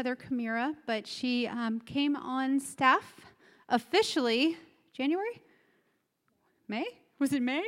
[0.00, 3.20] Heather Kamira, but she um, came on staff
[3.68, 4.56] officially
[4.94, 5.42] January?
[6.68, 6.86] May?
[7.18, 7.62] Was it May?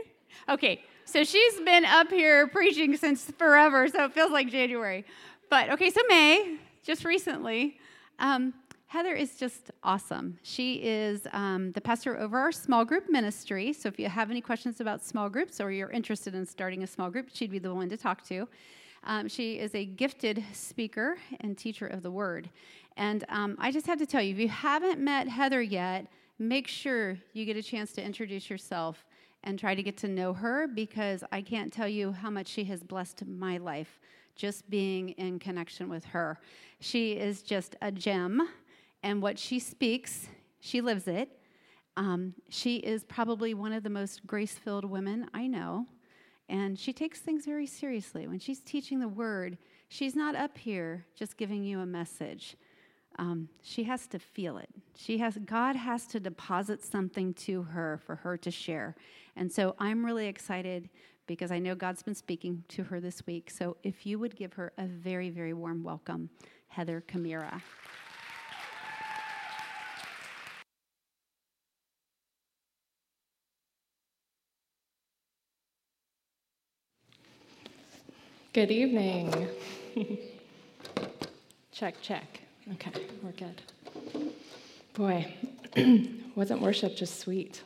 [0.48, 5.04] Okay, so she's been up here preaching since forever, so it feels like January.
[5.50, 7.76] But okay, so May, just recently.
[8.18, 8.54] Um,
[8.86, 10.38] Heather is just awesome.
[10.42, 13.74] She is um, the pastor over our small group ministry.
[13.74, 16.86] So if you have any questions about small groups or you're interested in starting a
[16.86, 18.48] small group, she'd be the one to talk to.
[19.04, 22.50] Um, she is a gifted speaker and teacher of the word.
[22.96, 26.06] And um, I just have to tell you, if you haven't met Heather yet,
[26.38, 29.04] make sure you get a chance to introduce yourself
[29.44, 32.64] and try to get to know her because I can't tell you how much she
[32.64, 33.98] has blessed my life
[34.36, 36.38] just being in connection with her.
[36.80, 38.48] She is just a gem
[39.02, 40.28] and what she speaks,
[40.60, 41.28] she lives it.
[41.96, 45.86] Um, she is probably one of the most grace filled women I know,
[46.48, 48.26] and she takes things very seriously.
[48.26, 52.56] When she's teaching the word, she's not up here just giving you a message.
[53.18, 54.70] Um, she has to feel it.
[54.96, 58.96] She has God has to deposit something to her for her to share.
[59.36, 60.88] And so I'm really excited
[61.26, 63.50] because I know God's been speaking to her this week.
[63.50, 66.30] So if you would give her a very, very warm welcome,
[66.68, 67.60] Heather Kamira.
[78.52, 79.48] Good evening.
[81.72, 82.40] check, check.
[82.74, 82.90] Okay,
[83.22, 83.62] we're good.
[84.92, 85.34] Boy,
[86.34, 87.62] wasn't worship just sweet?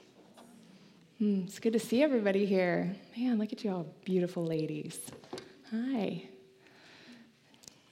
[1.21, 2.95] Mm, it's good to see everybody here.
[3.19, 5.01] Man, look at you all beautiful ladies.
[5.73, 6.23] Hi.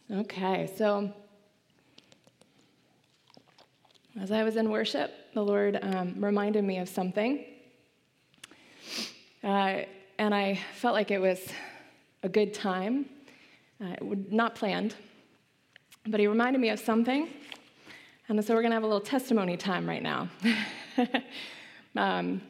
[0.09, 1.13] Okay, so
[4.21, 7.45] as I was in worship, the Lord um, reminded me of something.
[9.43, 9.81] Uh,
[10.17, 11.41] and I felt like it was
[12.25, 13.05] a good time,
[13.85, 13.97] uh,
[14.31, 14.95] not planned,
[16.07, 17.29] but he reminded me of something.
[18.29, 20.31] And so we're going to have a little testimony time right now.
[21.97, 22.41] um,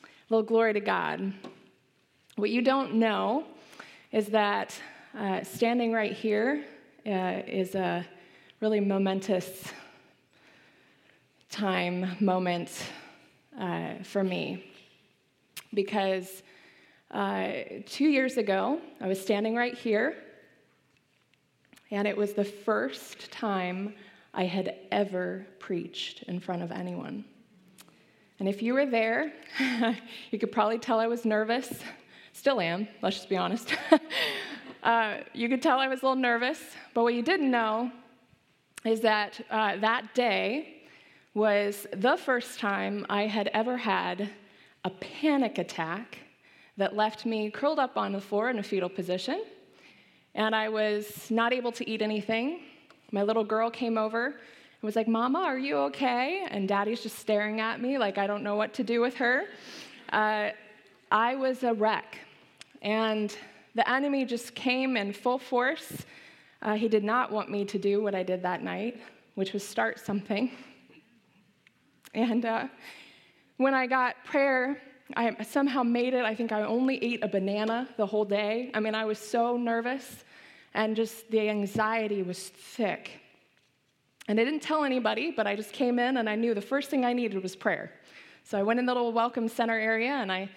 [0.00, 1.34] a little glory to God.
[2.36, 3.44] What you don't know
[4.12, 4.74] is that
[5.14, 6.64] uh, standing right here
[7.06, 8.06] uh, is a
[8.60, 9.64] really momentous
[11.50, 12.70] time, moment
[13.60, 14.64] uh, for me.
[15.74, 16.42] Because
[17.10, 17.52] uh,
[17.86, 20.14] two years ago, I was standing right here,
[21.90, 23.94] and it was the first time
[24.34, 27.24] I had ever preached in front of anyone.
[28.38, 29.32] And if you were there,
[30.30, 31.80] you could probably tell I was nervous.
[32.34, 33.74] Still am, let's just be honest.
[34.82, 36.60] uh, you could tell I was a little nervous,
[36.94, 37.90] but what you didn't know
[38.84, 40.82] is that uh, that day
[41.34, 44.30] was the first time I had ever had
[44.84, 46.18] a panic attack
[46.78, 49.44] that left me curled up on the floor in a fetal position.
[50.34, 52.60] And I was not able to eat anything.
[53.10, 56.46] My little girl came over and was like, Mama, are you okay?
[56.50, 59.46] And daddy's just staring at me like I don't know what to do with her.
[60.12, 60.50] Uh,
[61.10, 62.18] I was a wreck.
[62.80, 63.36] And
[63.74, 66.04] the enemy just came in full force.
[66.62, 69.00] Uh, he did not want me to do what I did that night,
[69.34, 70.50] which was start something.
[72.14, 72.68] And uh,
[73.58, 74.80] when I got prayer
[75.16, 76.24] I somehow made it.
[76.24, 78.70] I think I only ate a banana the whole day.
[78.74, 80.24] I mean, I was so nervous,
[80.74, 83.10] and just the anxiety was thick.
[84.28, 86.90] And I didn't tell anybody, but I just came in and I knew the first
[86.90, 87.90] thing I needed was prayer.
[88.44, 90.50] So I went in the little welcome center area and I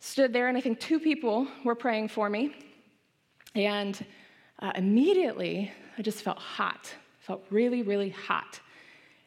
[0.00, 2.54] stood there, and I think two people were praying for me.
[3.54, 4.04] And
[4.60, 8.60] uh, immediately, I just felt hot, felt really, really hot.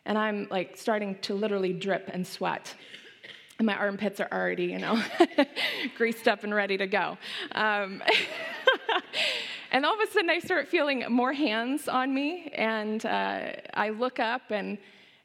[0.05, 2.73] And I'm like starting to literally drip and sweat
[3.61, 4.99] and my armpits are already, you know,
[5.95, 7.15] greased up and ready to go.
[7.51, 8.01] Um,
[9.71, 13.89] and all of a sudden, I start feeling more hands on me, and uh, I
[13.89, 14.79] look up and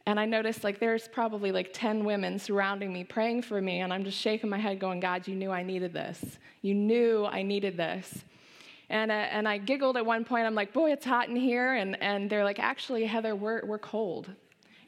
[0.04, 3.90] and I notice like there's probably like 10 women surrounding me praying for me, and
[3.90, 6.38] I'm just shaking my head, going, God, you knew I needed this.
[6.60, 8.22] You knew I needed this.
[8.90, 10.44] And, uh, and I giggled at one point.
[10.44, 11.72] I'm like, boy, it's hot in here.
[11.72, 14.30] And, and they're like, actually, Heather, we're, we're cold.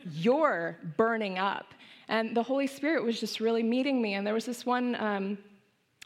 [0.04, 1.74] You're burning up.
[2.08, 4.14] And the Holy Spirit was just really meeting me.
[4.14, 5.38] And there was this one, um,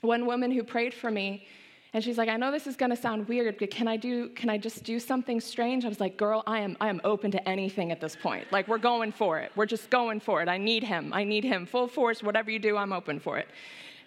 [0.00, 1.46] one woman who prayed for me.
[1.94, 4.48] And she's like, I know this is gonna sound weird, but can I do, can
[4.48, 5.84] I just do something strange?
[5.84, 8.50] I was like, girl, I am, I am open to anything at this point.
[8.50, 9.52] Like, we're going for it.
[9.54, 10.48] We're just going for it.
[10.48, 11.12] I need him.
[11.12, 11.66] I need him.
[11.66, 13.46] Full force, whatever you do, I'm open for it.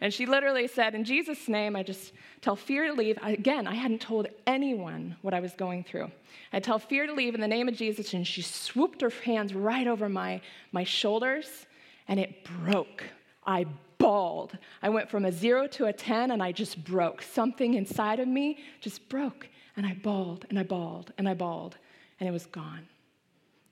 [0.02, 2.12] And she literally said, In Jesus' name, I just
[2.42, 3.18] tell fear to leave.
[3.24, 6.12] Again, I hadn't told anyone what I was going through.
[6.52, 8.14] I tell fear to leave in the name of Jesus.
[8.14, 11.66] And she swooped her hands right over my, my shoulders
[12.08, 13.04] and it broke.
[13.46, 13.66] I
[13.98, 14.58] bawled.
[14.82, 17.22] I went from a zero to a 10 and I just broke.
[17.22, 19.48] Something inside of me just broke.
[19.78, 21.78] And I bawled and I bawled and I bawled
[22.20, 22.88] and it was gone.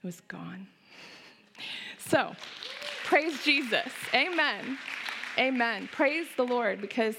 [0.01, 0.68] it was gone.
[2.06, 2.35] So,
[3.06, 3.89] praise Jesus.
[4.13, 4.77] Amen.
[5.38, 5.88] Amen.
[5.91, 7.15] Praise the Lord because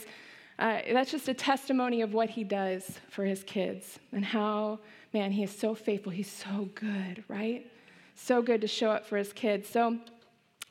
[0.58, 4.78] uh, that's just a testimony of what he does for his kids and how,
[5.14, 6.12] man, he is so faithful.
[6.12, 7.66] He's so good, right?
[8.14, 9.68] So good to show up for his kids.
[9.68, 9.98] So,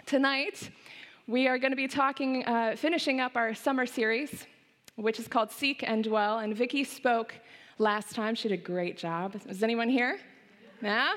[0.05, 0.69] tonight,
[1.27, 4.45] we are going to be talking, uh, finishing up our summer series,
[4.95, 6.39] which is called Seek and Dwell.
[6.39, 7.33] And Vicki spoke
[7.77, 8.35] last time.
[8.35, 9.35] She did a great job.
[9.47, 10.19] Is anyone here?
[10.81, 11.13] Yeah?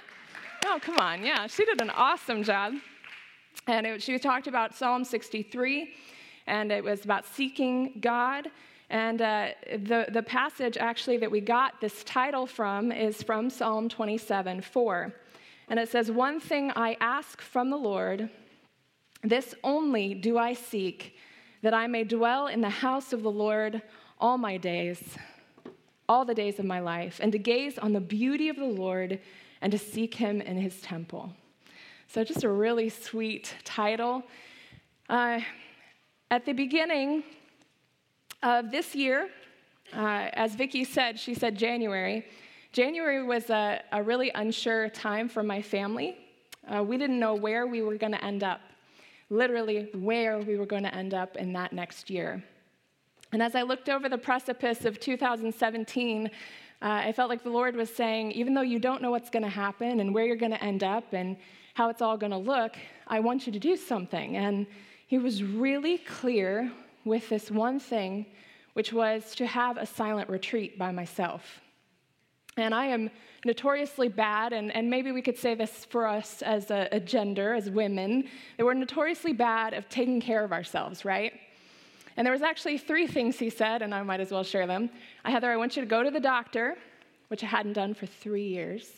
[0.65, 1.25] Oh, come on.
[1.25, 2.75] Yeah, she did an awesome job.
[3.67, 5.93] And it, she talked about Psalm 63,
[6.47, 8.49] and it was about seeking God.
[8.91, 13.89] And uh, the, the passage actually that we got this title from is from Psalm
[13.89, 15.15] 27 4.
[15.69, 18.31] And it says, One thing I ask from the Lord,
[19.31, 21.17] this only do I seek,
[21.63, 23.83] that I may dwell in the house of the Lord
[24.19, 25.03] all my days,
[26.09, 29.21] all the days of my life, and to gaze on the beauty of the Lord
[29.61, 31.33] and to seek him in his temple.
[32.09, 34.23] So, just a really sweet title.
[35.09, 35.41] Uh,
[36.31, 37.25] at the beginning
[38.43, 39.29] of this year,
[39.93, 42.27] uh, as Vicki said, she said January.
[42.73, 46.17] January was a, a really unsure time for my family.
[46.69, 48.61] Uh, we didn't know where we were going to end up,
[49.31, 52.43] literally, where we were going to end up in that next year.
[53.33, 56.31] And as I looked over the precipice of 2017, uh,
[56.81, 59.49] I felt like the Lord was saying, even though you don't know what's going to
[59.49, 61.37] happen and where you're going to end up and
[61.75, 62.77] how it's all going to look,
[63.07, 64.37] I want you to do something.
[64.37, 64.67] And
[65.07, 66.71] He was really clear
[67.05, 68.27] with this one thing,
[68.75, 71.61] which was to have a silent retreat by myself.
[72.59, 73.11] And I am
[73.45, 77.53] notoriously bad, and, and maybe we could say this for us as a, a gender,
[77.53, 81.35] as women, that we're notoriously bad of taking care of ourselves, right?
[82.17, 84.89] And there was actually three things he said, and I might as well share them.
[85.23, 86.79] I Heather, I want you to go to the doctor,
[87.29, 88.93] which I hadn't done for three years.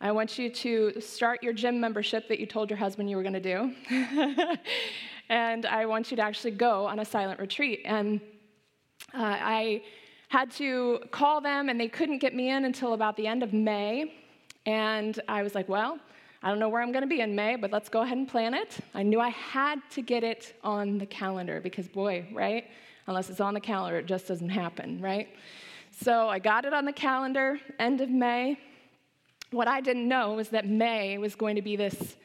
[0.00, 3.22] I want you to start your gym membership that you told your husband you were
[3.22, 3.74] going to do.
[5.28, 7.82] and I want you to actually go on a silent retreat.
[7.84, 8.18] And
[9.12, 9.82] uh, I
[10.32, 13.52] had to call them, and they couldn't get me in until about the end of
[13.52, 14.14] May.
[14.64, 15.98] And I was like, well,
[16.42, 18.26] I don't know where I'm going to be in May, but let's go ahead and
[18.26, 18.78] plan it.
[18.94, 22.64] I knew I had to get it on the calendar because, boy, right?
[23.08, 25.28] Unless it's on the calendar, it just doesn't happen, right?
[25.90, 28.58] So I got it on the calendar, end of May.
[29.50, 32.16] What I didn't know was that May was going to be this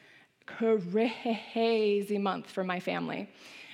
[0.46, 3.28] crazy month for my family.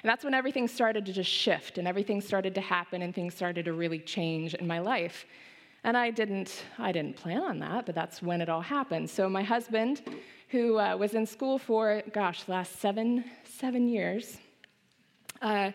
[0.04, 3.34] And that's when everything started to just shift and everything started to happen and things
[3.34, 5.24] started to really change in my life.
[5.82, 9.08] And I didn't, I didn't plan on that, but that's when it all happened.
[9.08, 10.02] So my husband
[10.50, 14.36] who uh, was in school for, gosh, last seven, seven years.
[15.40, 15.70] Uh,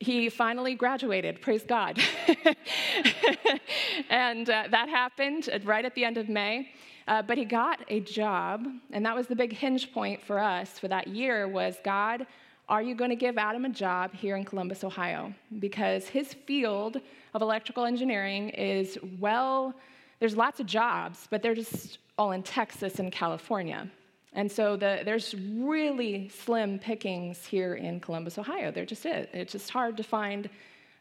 [0.00, 2.02] he finally graduated, praise God.
[4.10, 6.70] and uh, that happened right at the end of May.
[7.06, 10.76] Uh, but he got a job, and that was the big hinge point for us
[10.76, 12.26] for that year was God,
[12.68, 15.34] are you going to give Adam a job here in Columbus, Ohio?
[15.58, 17.00] Because his field
[17.34, 19.74] of electrical engineering is well,
[20.20, 23.90] there's lots of jobs, but they're just all in Texas and California.
[24.32, 28.70] And so the, there's really slim pickings here in Columbus, Ohio.
[28.70, 29.28] There just is.
[29.32, 30.48] It's just hard to find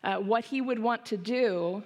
[0.03, 1.83] uh, what he would want to do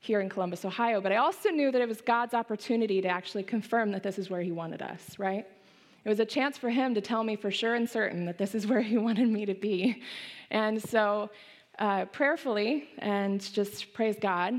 [0.00, 1.00] here in Columbus, Ohio.
[1.00, 4.30] But I also knew that it was God's opportunity to actually confirm that this is
[4.30, 5.46] where he wanted us, right?
[6.04, 8.54] It was a chance for him to tell me for sure and certain that this
[8.54, 10.02] is where he wanted me to be.
[10.50, 11.30] And so,
[11.78, 14.54] uh, prayerfully and just praise God,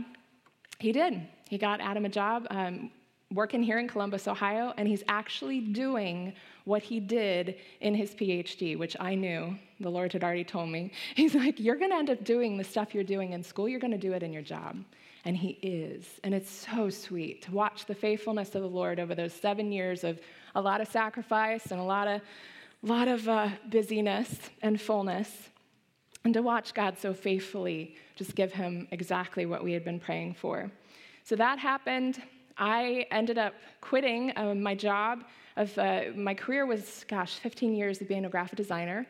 [0.80, 1.22] he did.
[1.50, 2.48] He got Adam a job.
[2.50, 2.92] Um,
[3.34, 6.34] working here in Columbus, Ohio, and he's actually doing
[6.66, 9.58] what he did in his PhD, which I knew.
[9.80, 10.92] The Lord had already told me.
[11.16, 13.80] He's like, You're going to end up doing the stuff you're doing in school, you're
[13.80, 14.78] going to do it in your job.
[15.26, 16.06] And he is.
[16.24, 20.04] And it's so sweet to watch the faithfulness of the Lord over those seven years
[20.04, 20.20] of
[20.56, 22.22] a lot of sacrifice and a lot of,
[22.82, 24.30] lot of uh, busyness
[24.62, 25.50] and fullness.
[26.26, 30.36] And to watch God so faithfully just give him exactly what we had been praying
[30.36, 30.72] for.
[31.24, 32.22] So that happened.
[32.58, 35.24] I ended up quitting uh, my job.
[35.56, 39.06] Of uh, my career was, gosh, 15 years of being a graphic designer,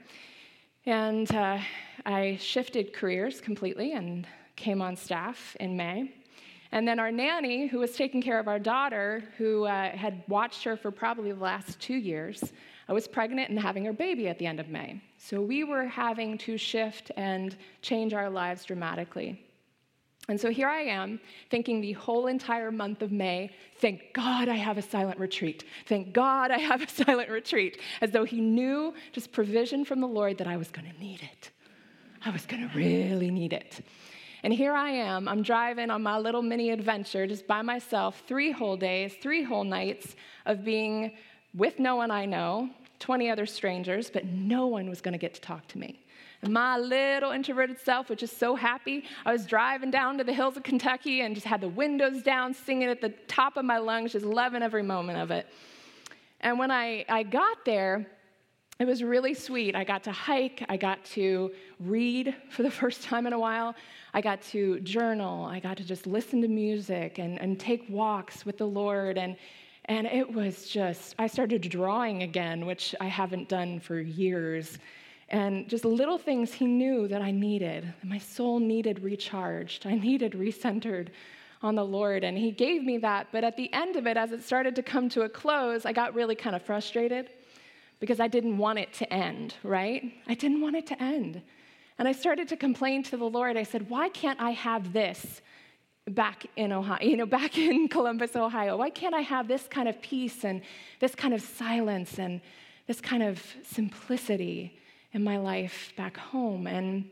[0.86, 1.60] and uh,
[2.06, 6.14] I shifted careers completely and came on staff in May.
[6.74, 10.64] And then our nanny, who was taking care of our daughter, who uh, had watched
[10.64, 12.52] her for probably the last two years,
[12.90, 15.00] I was pregnant and having her baby at the end of May.
[15.20, 19.40] So we were having to shift and change our lives dramatically.
[20.30, 21.20] And so here I am,
[21.52, 25.66] thinking the whole entire month of May, thank God I have a silent retreat.
[25.86, 30.08] Thank God I have a silent retreat, as though He knew just provision from the
[30.08, 31.52] Lord that I was going to need it.
[32.26, 33.82] I was going to really need it.
[34.44, 38.52] And here I am, I'm driving on my little mini adventure just by myself, three
[38.52, 41.14] whole days, three whole nights of being
[41.54, 42.70] with no one I know,
[43.00, 46.04] 20 other strangers, but no one was going to get to talk to me.
[46.42, 49.06] And my little introverted self was just so happy.
[49.26, 52.54] I was driving down to the hills of Kentucky and just had the windows down,
[52.54, 55.48] singing at the top of my lungs, just loving every moment of it.
[56.42, 58.08] And when I, I got there,
[58.80, 59.76] it was really sweet.
[59.76, 63.76] I got to hike, I got to read for the first time in a while,
[64.14, 68.46] I got to journal, I got to just listen to music and, and take walks
[68.46, 69.18] with the Lord.
[69.18, 69.36] And,
[69.86, 74.80] and it was just, I started drawing again, which I haven't done for years.
[75.30, 77.92] And just little things he knew that I needed.
[78.04, 81.10] My soul needed recharged, I needed recentered
[81.62, 82.24] on the Lord.
[82.24, 83.28] And he gave me that.
[83.32, 85.94] But at the end of it, as it started to come to a close, I
[85.94, 87.30] got really kind of frustrated
[88.04, 90.04] because I didn't want it to end, right?
[90.28, 91.42] I didn't want it to end.
[91.98, 93.56] And I started to complain to the Lord.
[93.56, 95.42] I said, Why can't I have this
[96.10, 98.76] back in Ohio, you know, back in Columbus, Ohio?
[98.76, 100.64] Why can't I have this kind of peace and
[101.00, 102.42] this kind of silence and
[102.88, 104.78] this kind of simplicity
[105.14, 106.68] in my life back home?
[106.68, 107.10] And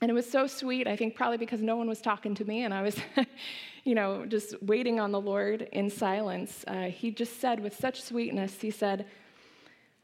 [0.00, 2.62] and it was so sweet, I think probably because no one was talking to me
[2.62, 2.96] and I was,
[3.84, 6.64] you know, just waiting on the Lord in silence.
[6.68, 9.06] Uh, he just said with such sweetness, He said,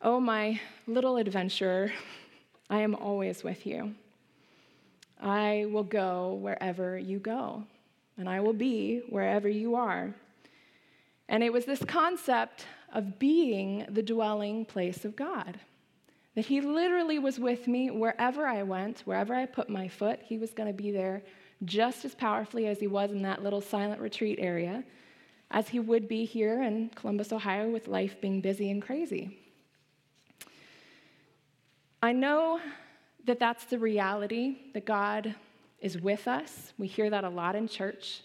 [0.00, 1.90] Oh, my little adventurer,
[2.70, 3.96] I am always with you.
[5.20, 7.64] I will go wherever you go,
[8.16, 10.14] and I will be wherever you are.
[11.28, 15.58] And it was this concept of being the dwelling place of God.
[16.36, 20.38] That He literally was with me wherever I went, wherever I put my foot, He
[20.38, 21.24] was going to be there
[21.64, 24.84] just as powerfully as He was in that little silent retreat area,
[25.50, 29.36] as He would be here in Columbus, Ohio, with life being busy and crazy.
[32.02, 32.60] I know
[33.24, 35.34] that that's the reality, that God
[35.80, 36.72] is with us.
[36.78, 38.22] We hear that a lot in church.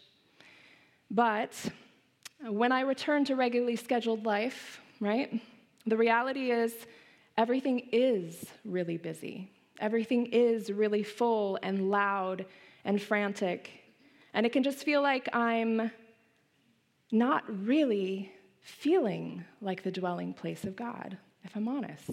[1.09, 1.51] But
[2.41, 5.41] when I return to regularly scheduled life, right,
[5.85, 6.73] the reality is
[7.37, 9.51] everything is really busy.
[9.79, 12.45] Everything is really full and loud
[12.85, 13.71] and frantic.
[14.33, 15.91] And it can just feel like I'm
[17.11, 22.11] not really feeling like the dwelling place of God, if I'm honest.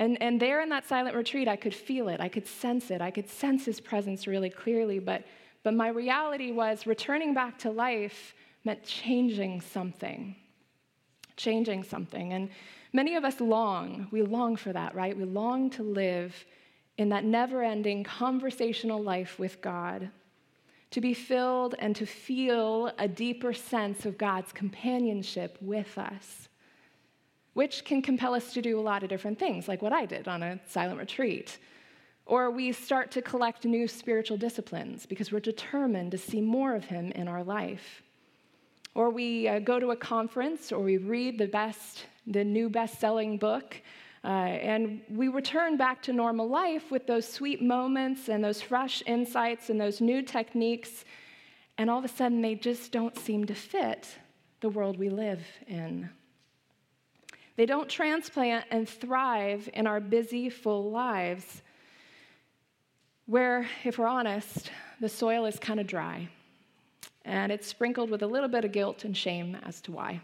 [0.00, 2.20] And, and there in that silent retreat, I could feel it.
[2.20, 3.02] I could sense it.
[3.02, 4.98] I could sense his presence really clearly.
[4.98, 5.24] But,
[5.62, 10.34] but my reality was returning back to life meant changing something.
[11.36, 12.32] Changing something.
[12.32, 12.48] And
[12.94, 15.14] many of us long, we long for that, right?
[15.14, 16.34] We long to live
[16.96, 20.08] in that never ending conversational life with God,
[20.92, 26.48] to be filled and to feel a deeper sense of God's companionship with us
[27.54, 30.28] which can compel us to do a lot of different things, like what I did
[30.28, 31.58] on a silent retreat.
[32.26, 36.84] Or we start to collect new spiritual disciplines because we're determined to see more of
[36.84, 38.02] Him in our life.
[38.94, 43.00] Or we uh, go to a conference or we read the best, the new best
[43.00, 43.76] selling book,
[44.22, 49.02] uh, and we return back to normal life with those sweet moments and those fresh
[49.06, 51.04] insights and those new techniques,
[51.78, 54.08] and all of a sudden they just don't seem to fit
[54.60, 56.10] the world we live in.
[57.60, 61.60] They don't transplant and thrive in our busy, full lives,
[63.26, 66.30] where, if we're honest, the soil is kind of dry
[67.26, 70.22] and it's sprinkled with a little bit of guilt and shame as to why.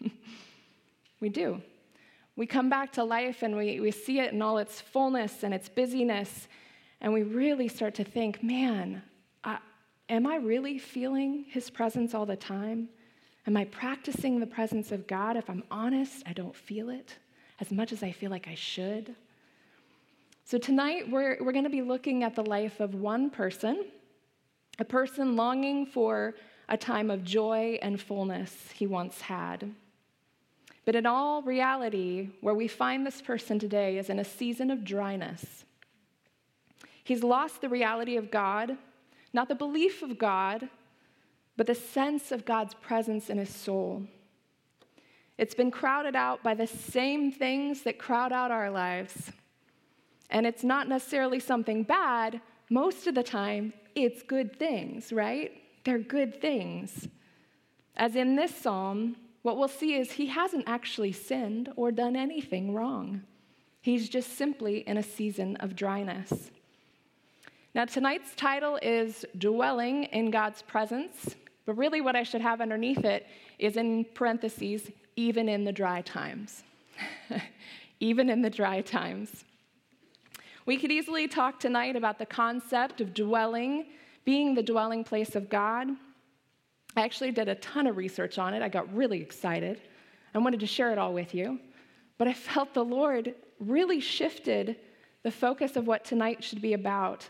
[1.20, 1.60] we do.
[2.36, 5.52] We come back to life and we, we see it in all its fullness and
[5.52, 6.46] its busyness,
[7.00, 9.02] and we really start to think, man,
[9.42, 9.56] uh,
[10.08, 12.90] am I really feeling his presence all the time?
[13.46, 15.36] Am I practicing the presence of God?
[15.36, 17.16] If I'm honest, I don't feel it
[17.60, 19.14] as much as I feel like I should.
[20.44, 23.86] So, tonight we're, we're going to be looking at the life of one person,
[24.80, 26.34] a person longing for
[26.68, 29.72] a time of joy and fullness he once had.
[30.84, 34.84] But in all reality, where we find this person today is in a season of
[34.84, 35.64] dryness.
[37.04, 38.76] He's lost the reality of God,
[39.32, 40.68] not the belief of God,
[41.56, 44.06] but the sense of God's presence in his soul.
[45.38, 49.32] It's been crowded out by the same things that crowd out our lives.
[50.30, 52.40] And it's not necessarily something bad.
[52.70, 55.52] Most of the time, it's good things, right?
[55.84, 57.08] They're good things.
[57.96, 62.74] As in this psalm, what we'll see is he hasn't actually sinned or done anything
[62.74, 63.22] wrong.
[63.80, 66.50] He's just simply in a season of dryness.
[67.74, 71.36] Now, tonight's title is Dwelling in God's Presence.
[71.66, 73.26] But really, what I should have underneath it
[73.58, 76.62] is in parentheses, even in the dry times.
[78.00, 79.44] even in the dry times.
[80.64, 83.86] We could easily talk tonight about the concept of dwelling,
[84.24, 85.88] being the dwelling place of God.
[86.96, 88.62] I actually did a ton of research on it.
[88.62, 89.80] I got really excited.
[90.34, 91.58] I wanted to share it all with you,
[92.18, 94.76] but I felt the Lord really shifted
[95.22, 97.28] the focus of what tonight should be about.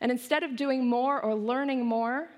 [0.00, 2.28] And instead of doing more or learning more,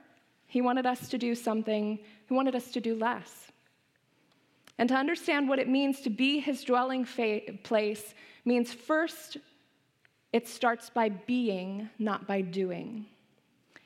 [0.50, 3.52] He wanted us to do something, He wanted us to do less.
[4.78, 8.14] And to understand what it means to be His dwelling fa- place
[8.45, 9.37] means first,
[10.33, 13.07] it starts by being, not by doing.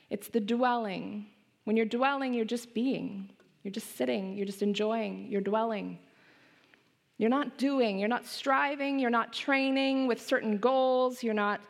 [0.09, 1.27] It's the dwelling.
[1.65, 3.29] When you're dwelling, you're just being.
[3.61, 5.99] You're just sitting, you're just enjoying, you're dwelling.
[7.19, 11.61] You're not doing, you're not striving, you're not training with certain goals, you're not,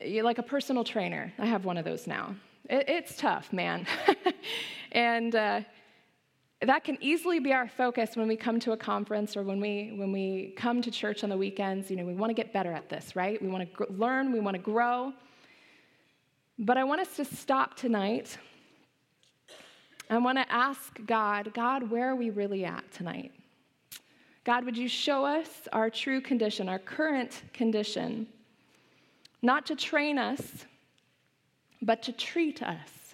[0.00, 1.30] you're like a personal trainer.
[1.38, 2.36] I have one of those now.
[2.68, 3.86] It, it's tough, man.
[4.92, 5.60] and uh,
[6.62, 9.92] that can easily be our focus when we come to a conference or when we
[9.96, 11.90] when we come to church on the weekends.
[11.90, 13.40] You know we want to get better at this right?
[13.40, 15.12] We want to gr- learn we want to grow.
[16.58, 18.38] But i want us to stop tonight.
[20.08, 23.32] I want to ask god god where are we really at tonight?
[24.44, 28.26] God would you show us our true condition our current condition?
[29.42, 30.64] Not to train us
[31.84, 33.04] but to treat us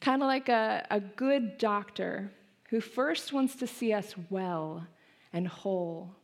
[0.00, 2.30] Kind of like a, a good doctor
[2.70, 4.86] who first wants to see us well
[5.32, 6.14] and whole,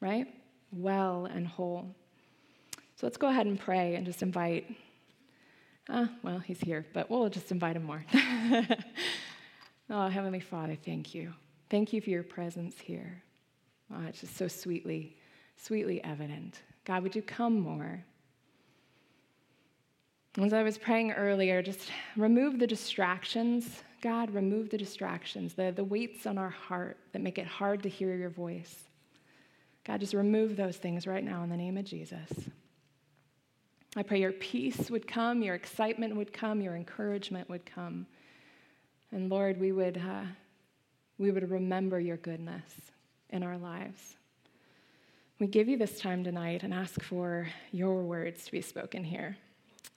[0.00, 0.28] right?
[0.72, 1.94] Well and whole.
[2.96, 4.72] So let's go ahead and pray and just invite.
[5.88, 8.04] Uh, well, he's here, but we'll just invite him more.
[9.90, 11.32] oh, Heavenly Father, thank you.
[11.70, 13.22] Thank you for your presence here.
[13.92, 15.16] Oh, it's just so sweetly,
[15.56, 16.60] sweetly evident.
[16.84, 18.04] God, would you come more?
[20.40, 23.82] As I was praying earlier, just remove the distractions.
[24.00, 27.88] God, remove the distractions, the, the weights on our heart that make it hard to
[27.88, 28.84] hear your voice.
[29.84, 32.30] God, just remove those things right now in the name of Jesus.
[33.96, 38.06] I pray your peace would come, your excitement would come, your encouragement would come.
[39.10, 40.24] And Lord, we would, uh,
[41.18, 42.62] we would remember your goodness
[43.30, 44.16] in our lives.
[45.40, 49.36] We give you this time tonight and ask for your words to be spoken here.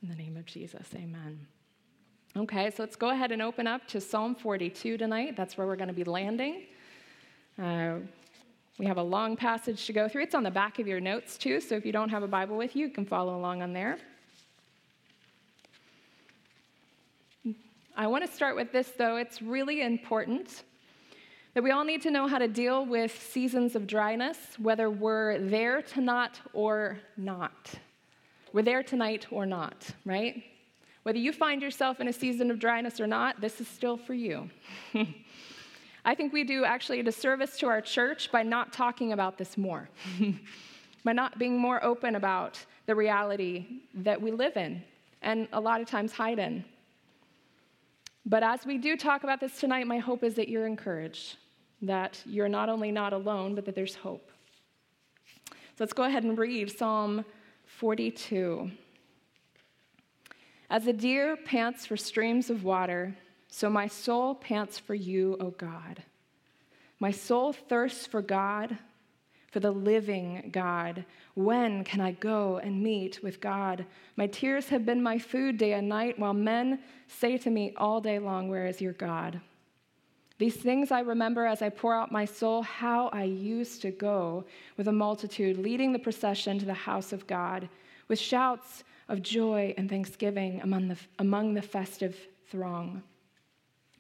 [0.04, 1.39] In the name of Jesus, amen.
[2.36, 5.36] Okay, so let's go ahead and open up to Psalm 42 tonight.
[5.36, 6.63] That's where we're going to be landing.
[7.62, 7.96] Uh,
[8.80, 10.24] we have a long passage to go through.
[10.24, 12.58] It's on the back of your notes, too, so if you don't have a Bible
[12.58, 13.98] with you, you can follow along on there.
[17.96, 19.17] I want to start with this, though.
[19.17, 20.63] It's really important
[21.54, 25.38] that we all need to know how to deal with seasons of dryness, whether we're
[25.38, 27.72] there to not or not.
[28.54, 30.44] We're there tonight or not, right?
[31.04, 34.14] Whether you find yourself in a season of dryness or not, this is still for
[34.14, 34.50] you.
[36.06, 39.58] I think we do actually a disservice to our church by not talking about this
[39.58, 39.90] more,
[41.04, 44.84] by not being more open about the reality that we live in
[45.22, 46.66] and a lot of times hide in.
[48.26, 51.38] But as we do talk about this tonight, my hope is that you're encouraged,
[51.84, 54.30] that you're not only not alone, but that there's hope.
[55.50, 57.24] So let's go ahead and read Psalm
[57.78, 58.72] 42.
[60.70, 63.16] As a deer pants for streams of water,
[63.48, 66.04] so my soul pants for you, O God.
[67.00, 68.78] My soul thirsts for God,
[69.52, 71.06] for the living God.
[71.34, 73.86] When can I go and meet with God?
[74.16, 78.00] My tears have been my food day and night, while men say to me all
[78.00, 79.42] day long, Where is your God?
[80.41, 84.43] These things I remember as I pour out my soul, how I used to go
[84.75, 87.69] with a multitude, leading the procession to the house of God,
[88.08, 92.17] with shouts of joy and thanksgiving among the, among the festive
[92.49, 93.04] throng.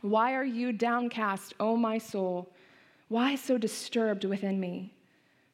[0.01, 2.51] Why are you downcast, O my soul?
[3.07, 4.95] Why so disturbed within me?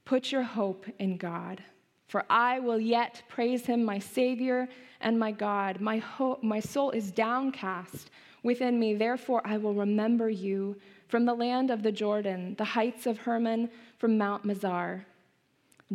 [0.06, 1.62] Put your hope in God,
[2.08, 4.70] for I will yet praise him, my Savior
[5.02, 5.82] and my God.
[5.82, 8.10] My, ho- my soul is downcast
[8.44, 8.94] within me.
[8.94, 10.76] Therefore, I will remember you
[11.08, 15.06] from the land of the Jordan, the heights of Hermon, from Mount Mizar.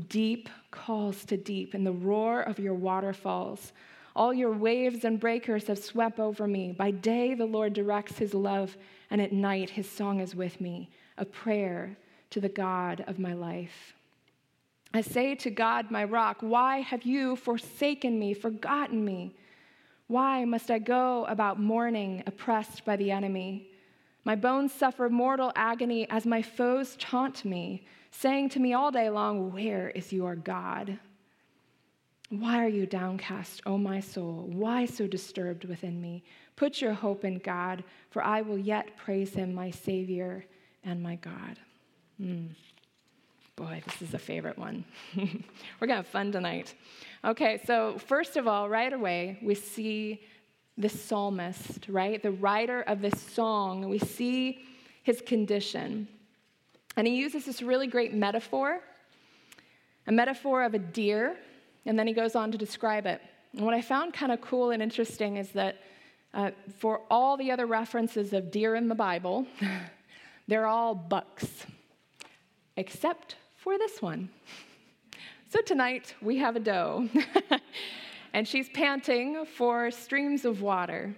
[0.08, 3.72] Deep calls to deep in the roar of your waterfalls.
[4.14, 6.72] All your waves and breakers have swept over me.
[6.72, 8.76] By day, the Lord directs his love,
[9.10, 11.96] and at night, his song is with me, a prayer
[12.30, 13.94] to the God of my life.
[14.94, 19.34] I say to God, my rock, why have you forsaken me, forgotten me?
[20.12, 23.70] Why must I go about mourning, oppressed by the enemy?
[24.24, 29.08] My bones suffer mortal agony as my foes taunt me, saying to me all day
[29.08, 30.98] long, Where is your God?
[32.28, 34.50] Why are you downcast, O my soul?
[34.52, 36.24] Why so disturbed within me?
[36.56, 40.44] Put your hope in God, for I will yet praise him, my Savior
[40.84, 41.58] and my God.
[42.20, 42.50] Mm.
[43.56, 44.82] Boy, this is a favorite one.
[45.14, 46.74] We're going to have fun tonight.
[47.22, 50.22] Okay, so first of all, right away, we see
[50.78, 52.22] the psalmist, right?
[52.22, 53.90] The writer of this song.
[53.90, 54.64] We see
[55.02, 56.08] his condition.
[56.96, 58.80] And he uses this really great metaphor,
[60.06, 61.36] a metaphor of a deer,
[61.84, 63.20] and then he goes on to describe it.
[63.52, 65.76] And what I found kind of cool and interesting is that
[66.32, 69.46] uh, for all the other references of deer in the Bible,
[70.48, 71.66] they're all bucks,
[72.78, 74.28] except for this one.
[75.48, 77.08] So tonight we have a doe,
[78.32, 81.14] and she's panting for streams of water.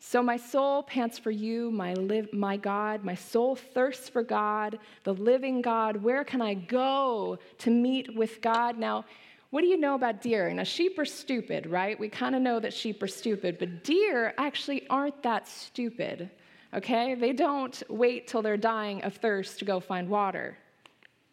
[0.00, 1.94] So my soul pants for you, my,
[2.32, 3.04] my God.
[3.04, 6.02] My soul thirsts for God, the living God.
[6.02, 8.78] Where can I go to meet with God?
[8.78, 9.04] Now,
[9.50, 10.50] what do you know about deer?
[10.54, 12.00] Now, sheep are stupid, right?
[12.00, 16.30] We kind of know that sheep are stupid, but deer actually aren't that stupid,
[16.72, 17.14] okay?
[17.14, 20.56] They don't wait till they're dying of thirst to go find water.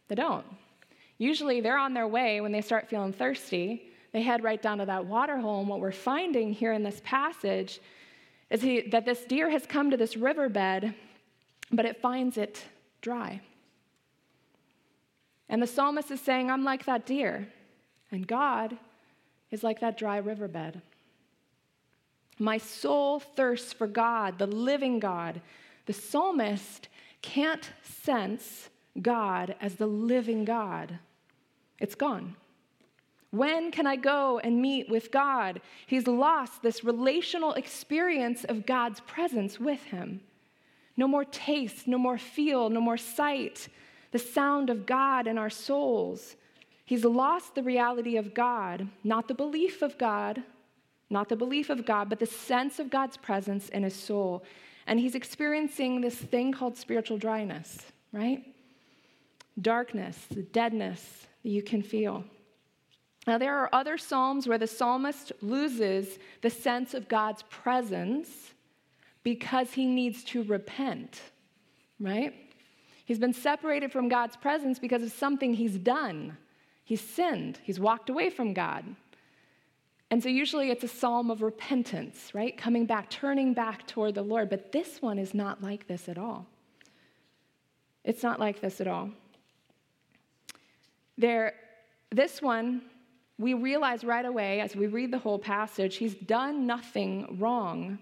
[0.10, 0.46] They don't.
[1.18, 3.90] Usually, they're on their way when they start feeling thirsty.
[4.12, 5.60] They head right down to that water hole.
[5.60, 7.80] And what we're finding here in this passage
[8.50, 10.94] is he, that this deer has come to this riverbed,
[11.72, 12.64] but it finds it
[13.02, 13.42] dry.
[15.48, 17.48] And the psalmist is saying, I'm like that deer.
[18.12, 18.78] And God
[19.52, 20.82] is like that dry riverbed.
[22.40, 25.42] My soul thirsts for God, the living God.
[25.86, 26.88] The psalmist
[27.22, 28.69] can't sense
[29.02, 31.00] God as the living God.
[31.80, 32.36] It's gone.
[33.32, 35.62] When can I go and meet with God?
[35.86, 40.22] He's lost this relational experience of God's presence with him.
[40.98, 43.70] No more taste, no more feel, no more sight,
[44.12, 46.36] the sound of God in our souls.
[46.86, 50.42] He's lost the reality of God, not the belief of God,
[51.10, 54.44] not the belief of God, but the sense of God's presence in his soul.
[54.88, 57.78] And he's experiencing this thing called spiritual dryness,
[58.12, 58.44] right?
[59.62, 62.24] Darkness, the deadness that you can feel.
[63.28, 68.30] Now, there are other Psalms where the psalmist loses the sense of God's presence
[69.24, 71.22] because he needs to repent,
[72.00, 72.34] right?
[73.06, 76.38] He's been separated from God's presence because of something he's done.
[76.84, 78.86] He's sinned, he's walked away from God.
[80.12, 82.58] And so usually it's a psalm of repentance, right?
[82.58, 84.50] Coming back, turning back toward the Lord.
[84.50, 86.48] But this one is not like this at all.
[88.04, 89.12] It's not like this at all.
[91.20, 91.54] There,
[92.12, 92.82] this one,
[93.38, 98.00] we realize right away as we read the whole passage, he's done nothing wrong.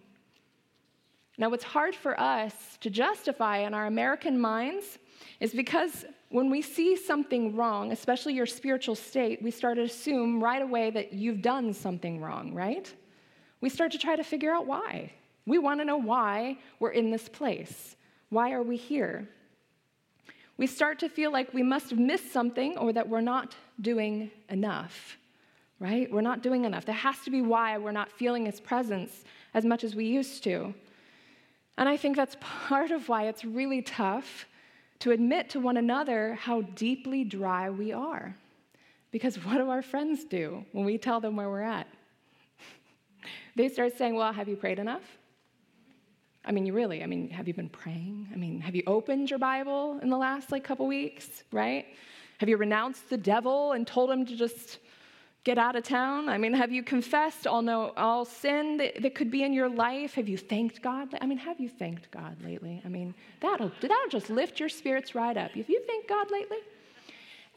[1.39, 4.99] Now, what's hard for us to justify in our American minds
[5.39, 10.43] is because when we see something wrong, especially your spiritual state, we start to assume
[10.43, 12.93] right away that you've done something wrong, right?
[13.61, 15.11] We start to try to figure out why.
[15.47, 17.95] We want to know why we're in this place.
[18.29, 19.27] Why are we here?
[20.57, 24.31] We start to feel like we must have missed something or that we're not doing
[24.49, 25.17] enough,
[25.79, 26.11] right?
[26.11, 26.85] We're not doing enough.
[26.85, 30.43] There has to be why we're not feeling His presence as much as we used
[30.45, 30.73] to.
[31.77, 34.47] And I think that's part of why it's really tough
[34.99, 38.35] to admit to one another how deeply dry we are.
[39.11, 41.87] Because what do our friends do when we tell them where we're at?
[43.55, 45.16] they start saying, Well, have you prayed enough?
[46.47, 48.29] I mean, you really, I mean, have you been praying?
[48.33, 51.85] I mean, have you opened your Bible in the last like couple weeks, right?
[52.37, 54.79] Have you renounced the devil and told him to just
[55.43, 56.29] get out of town?
[56.29, 59.67] I mean, have you confessed all, no, all sin that, that could be in your
[59.67, 60.13] life?
[60.13, 61.09] Have you thanked God?
[61.19, 62.81] I mean, have you thanked God lately?
[62.85, 65.51] I mean, that'll, that'll just lift your spirits right up.
[65.51, 66.59] Have you thanked God lately?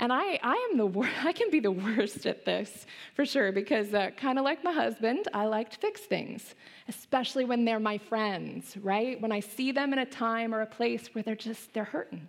[0.01, 3.53] And I, I am the worst, I can be the worst at this for sure
[3.53, 6.55] because uh, kind of like my husband, I like to fix things,
[6.89, 9.21] especially when they're my friends, right?
[9.21, 12.27] When I see them in a time or a place where they're just, they're hurting.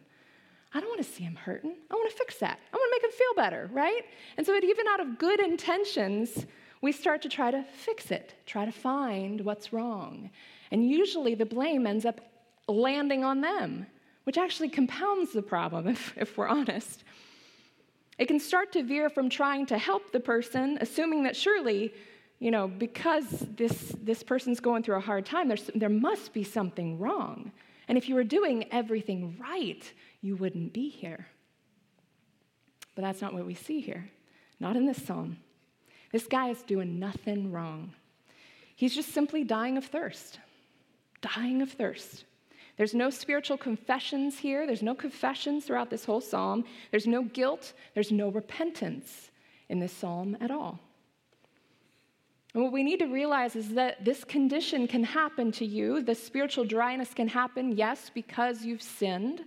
[0.74, 1.76] I don't want to see them hurting.
[1.90, 2.60] I want to fix that.
[2.74, 4.04] I want to make them feel better, right?
[4.38, 6.46] And so, it, even out of good intentions,
[6.82, 10.30] we start to try to fix it, try to find what's wrong.
[10.72, 12.22] And usually the blame ends up
[12.68, 13.86] landing on them,
[14.24, 17.04] which actually compounds the problem, if, if we're honest.
[18.17, 21.93] It can start to veer from trying to help the person, assuming that surely,
[22.39, 26.43] you know, because this, this person's going through a hard time, there's, there must be
[26.43, 27.52] something wrong.
[27.88, 31.28] And if you were doing everything right, you wouldn't be here.
[32.95, 34.10] But that's not what we see here,
[34.60, 35.38] not in this psalm.
[36.12, 37.93] This guy is doing nothing wrong.
[38.76, 40.39] He's just simply dying of thirst,
[41.21, 42.26] dying of thirst.
[42.82, 44.65] There's no spiritual confessions here.
[44.65, 46.63] There's no confessions throughout this whole psalm.
[46.89, 47.74] There's no guilt.
[47.94, 49.30] There's no repentance
[49.70, 50.80] in this psalm at all.
[52.56, 56.02] And what we need to realize is that this condition can happen to you.
[56.02, 59.41] The spiritual dryness can happen, yes, because you've sinned.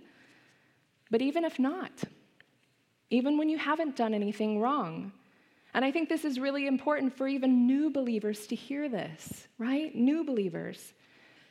[1.11, 2.05] But even if not,
[3.09, 5.11] even when you haven't done anything wrong,
[5.73, 9.93] and I think this is really important for even new believers to hear this, right?
[9.93, 10.93] New believers.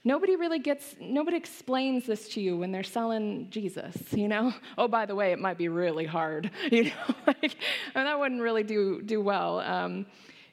[0.06, 4.52] Nobody really gets, nobody explains this to you when they're selling Jesus, you know?
[4.76, 7.14] Oh, by the way, it might be really hard, you know?
[7.26, 7.56] like,
[7.94, 10.04] that wouldn't really do, do well, um,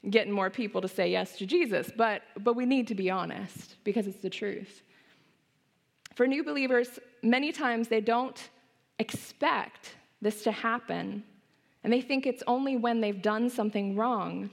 [0.09, 1.91] getting more people to say yes to Jesus.
[1.95, 4.83] But, but we need to be honest because it's the truth.
[6.15, 8.49] For new believers, many times they don't
[8.99, 11.23] expect this to happen,
[11.83, 14.49] and they think it's only when they've done something wrong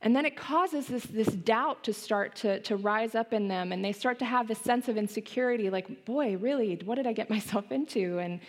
[0.00, 3.72] and then it causes this, this doubt to start to, to rise up in them,
[3.72, 7.12] and they start to have this sense of insecurity like, boy, really, what did I
[7.12, 8.18] get myself into?
[8.18, 8.40] And,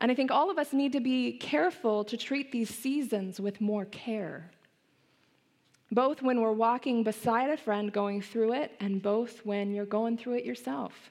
[0.00, 3.60] and I think all of us need to be careful to treat these seasons with
[3.60, 4.50] more care.
[5.92, 10.16] Both when we're walking beside a friend going through it, and both when you're going
[10.16, 11.10] through it yourself.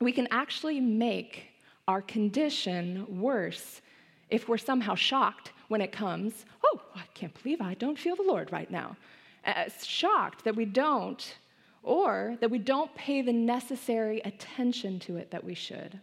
[0.00, 1.46] We can actually make
[1.88, 3.80] our condition worse
[4.28, 8.22] if we're somehow shocked when it comes, oh, I can't believe I don't feel the
[8.22, 8.96] Lord right now.
[9.46, 11.36] Uh, shocked that we don't,
[11.82, 15.98] or that we don't pay the necessary attention to it that we should.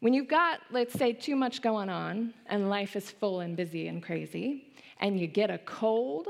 [0.00, 3.88] When you've got, let's say, too much going on and life is full and busy
[3.88, 4.66] and crazy,
[5.00, 6.28] and you get a cold,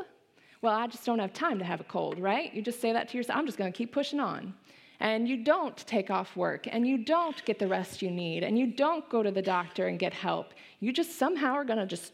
[0.62, 2.54] well, I just don't have time to have a cold, right?
[2.54, 4.54] You just say that to yourself, I'm just to keep pushing on
[5.00, 8.59] and you don't take off work and you don't get the rest you need and
[8.59, 10.54] you don't go to the doctor and get help.
[10.80, 12.12] You just somehow are to just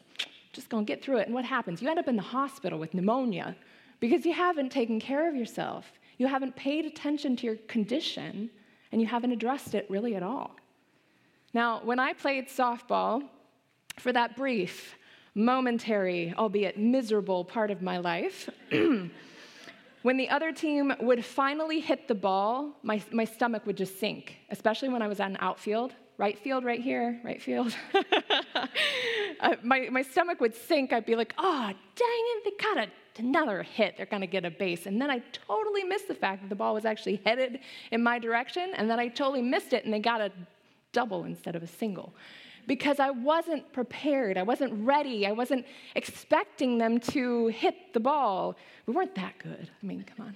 [0.52, 1.26] just to get through it.
[1.26, 1.80] And what happens?
[1.80, 3.56] You end up in the hospital with pneumonia
[4.00, 5.90] because you haven't taken care of yourself.
[6.18, 8.50] You haven't paid attention to your condition
[8.90, 10.56] and you haven't addressed it really at all.
[11.54, 13.22] Now when i played softball
[13.98, 14.96] for that brief
[15.34, 18.50] momentary albeit miserable part of my life
[20.02, 24.36] When the other team would finally hit the ball, my, my stomach would just sink,
[24.50, 25.94] especially when I was on outfield.
[26.18, 27.74] Right field, right here, right field.
[29.40, 30.92] uh, my, my stomach would sink.
[30.92, 32.88] I'd be like, oh, dang it, they got a,
[33.18, 33.96] another hit.
[33.96, 34.86] They're going to get a base.
[34.86, 37.60] And then I totally missed the fact that the ball was actually headed
[37.90, 40.30] in my direction, and then I totally missed it, and they got a
[40.92, 42.12] double instead of a single
[42.66, 44.38] because I wasn't prepared.
[44.38, 45.26] I wasn't ready.
[45.26, 48.56] I wasn't expecting them to hit the ball.
[48.86, 49.70] We weren't that good.
[49.82, 50.26] I mean, come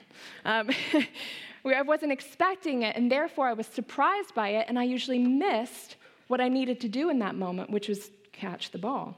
[0.45, 0.69] on.
[0.69, 0.71] Um,
[1.75, 5.97] I wasn't expecting it, and therefore I was surprised by it, and I usually missed
[6.29, 9.17] what I needed to do in that moment, which was catch the ball.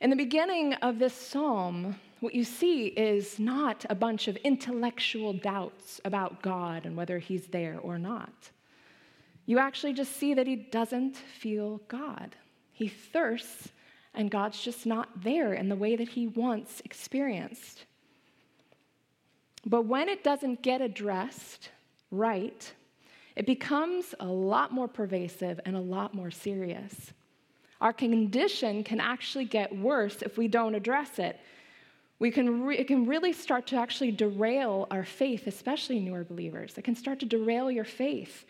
[0.00, 5.32] In the beginning of this psalm, what you see is not a bunch of intellectual
[5.32, 8.50] doubts about God and whether He's there or not
[9.46, 12.36] you actually just see that he doesn't feel God.
[12.72, 13.68] He thirsts,
[14.14, 17.84] and God's just not there in the way that he once experienced.
[19.66, 21.70] But when it doesn't get addressed
[22.10, 22.72] right,
[23.36, 27.12] it becomes a lot more pervasive and a lot more serious.
[27.80, 31.40] Our condition can actually get worse if we don't address it.
[32.18, 36.76] We can re- it can really start to actually derail our faith, especially newer believers.
[36.76, 38.44] It can start to derail your faith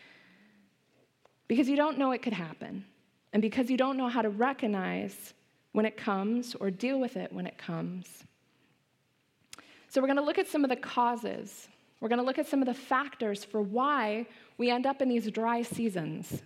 [1.51, 2.85] because you don't know it could happen,
[3.33, 5.33] and because you don't know how to recognize
[5.73, 8.07] when it comes or deal with it when it comes.
[9.89, 11.67] So, we're going to look at some of the causes.
[11.99, 15.09] We're going to look at some of the factors for why we end up in
[15.09, 16.41] these dry seasons.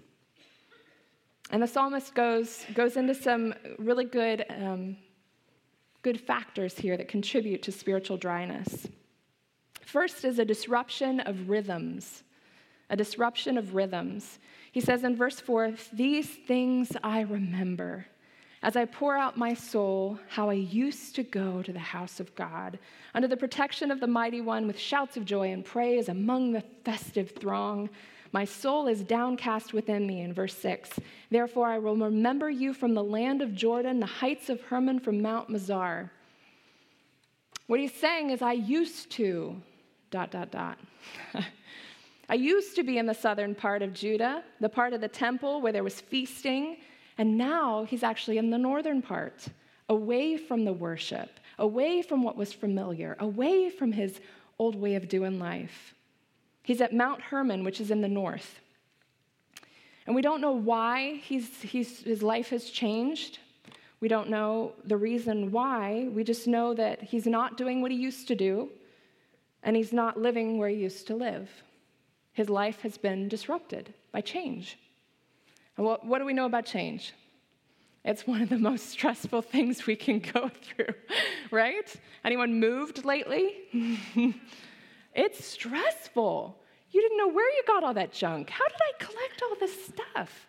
[1.52, 4.98] And the psalmist goes, goes into some really good, um,
[6.02, 8.88] good factors here that contribute to spiritual dryness.
[9.82, 12.24] First is a disruption of rhythms.
[12.90, 14.40] A disruption of rhythms.
[14.76, 18.08] He says in verse 4 These things I remember
[18.62, 22.36] as I pour out my soul, how I used to go to the house of
[22.36, 22.78] God,
[23.14, 26.64] under the protection of the mighty one, with shouts of joy and praise among the
[26.84, 27.90] festive throng.
[28.34, 31.00] My soul is downcast within me, in verse 6.
[31.32, 35.22] Therefore, I will remember you from the land of Jordan, the heights of Hermon from
[35.22, 36.10] Mount Mizar.
[37.68, 39.56] What he's saying is, I used to,
[40.12, 40.80] dot, dot, dot.
[42.28, 45.62] I used to be in the southern part of Judah, the part of the temple
[45.62, 46.78] where there was feasting,
[47.18, 49.48] and now he's actually in the northern part,
[49.90, 54.20] away from the worship, away from what was familiar, away from his
[54.58, 55.94] old way of doing life.
[56.64, 58.60] He's at Mount Hermon, which is in the north.
[60.08, 63.40] And we don't know why he's, he's, his life has changed.
[64.00, 66.10] We don't know the reason why.
[66.12, 68.70] We just know that he's not doing what he used to do,
[69.62, 71.50] and he's not living where he used to live.
[72.36, 74.78] His life has been disrupted by change.
[75.78, 77.14] And what, what do we know about change?
[78.04, 80.94] It's one of the most stressful things we can go through,
[81.50, 81.92] right?
[82.26, 83.54] Anyone moved lately?
[85.16, 86.58] it's stressful.
[86.92, 88.50] You didn't know where you got all that junk.
[88.50, 90.48] How did I collect all this stuff?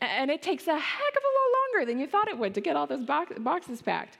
[0.00, 2.60] And it takes a heck of a lot longer than you thought it would to
[2.60, 4.18] get all those box- boxes packed.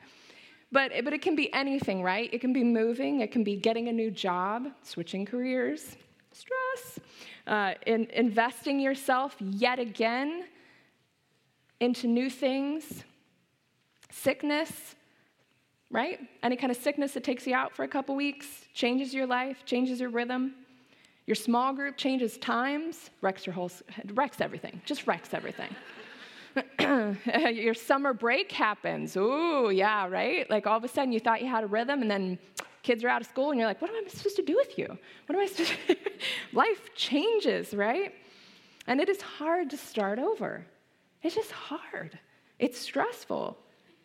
[0.72, 2.28] But, but it can be anything, right?
[2.32, 5.96] It can be moving, it can be getting a new job, switching careers,
[6.34, 6.98] stress,
[7.46, 10.44] uh, in, investing yourself yet again
[11.80, 13.04] into new things,
[14.10, 14.94] sickness,
[15.90, 16.18] right?
[16.42, 19.64] Any kind of sickness that takes you out for a couple weeks, changes your life,
[19.64, 20.54] changes your rhythm.
[21.26, 23.70] Your small group changes times, wrecks your whole,
[24.12, 25.74] wrecks everything, just wrecks everything.
[27.54, 29.16] your summer break happens.
[29.16, 30.48] Ooh, yeah, right?
[30.50, 32.38] Like all of a sudden you thought you had a rhythm and then
[32.84, 34.78] kids are out of school and you're like, what am I supposed to do with
[34.78, 34.86] you?
[35.26, 35.96] What am I supposed to
[36.52, 38.14] Life changes, right?
[38.86, 40.64] And it is hard to start over.
[41.22, 42.16] It's just hard.
[42.58, 43.58] It's stressful.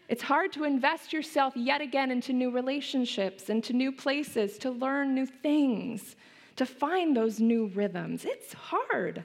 [0.07, 5.13] It's hard to invest yourself yet again into new relationships, into new places, to learn
[5.13, 6.15] new things,
[6.55, 8.25] to find those new rhythms.
[8.25, 9.23] It's hard.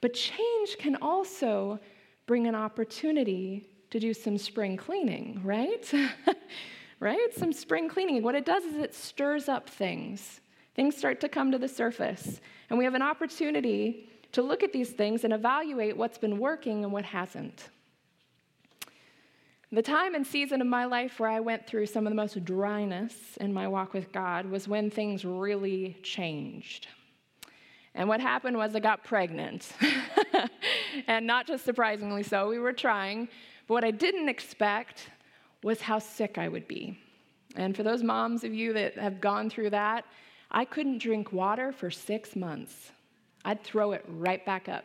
[0.00, 1.78] But change can also
[2.26, 5.92] bring an opportunity to do some spring cleaning, right?
[7.00, 7.18] right?
[7.20, 8.22] It's some spring cleaning.
[8.22, 10.40] What it does is it stirs up things.
[10.74, 12.40] Things start to come to the surface.
[12.70, 16.82] And we have an opportunity to look at these things and evaluate what's been working
[16.82, 17.68] and what hasn't.
[19.70, 22.44] The time and season of my life where I went through some of the most
[22.44, 26.86] dryness in my walk with God was when things really changed.
[27.94, 29.72] And what happened was I got pregnant.
[31.06, 33.28] and not just surprisingly so, we were trying.
[33.66, 35.08] But what I didn't expect
[35.64, 36.96] was how sick I would be.
[37.56, 40.04] And for those moms of you that have gone through that,
[40.50, 42.92] I couldn't drink water for six months.
[43.46, 44.84] I'd throw it right back up.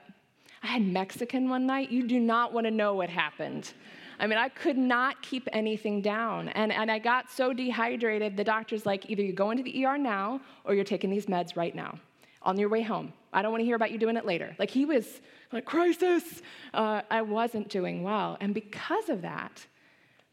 [0.63, 1.91] I had Mexican one night.
[1.91, 3.73] You do not want to know what happened.
[4.19, 6.47] I mean, I could not keep anything down.
[6.49, 9.97] And, and I got so dehydrated, the doctor's like, either you go into the ER
[9.97, 11.99] now or you're taking these meds right now
[12.41, 13.11] on your way home.
[13.33, 14.55] I don't want to hear about you doing it later.
[14.57, 16.41] Like he was like, crisis.
[16.73, 18.37] Uh, I wasn't doing well.
[18.39, 19.65] And because of that,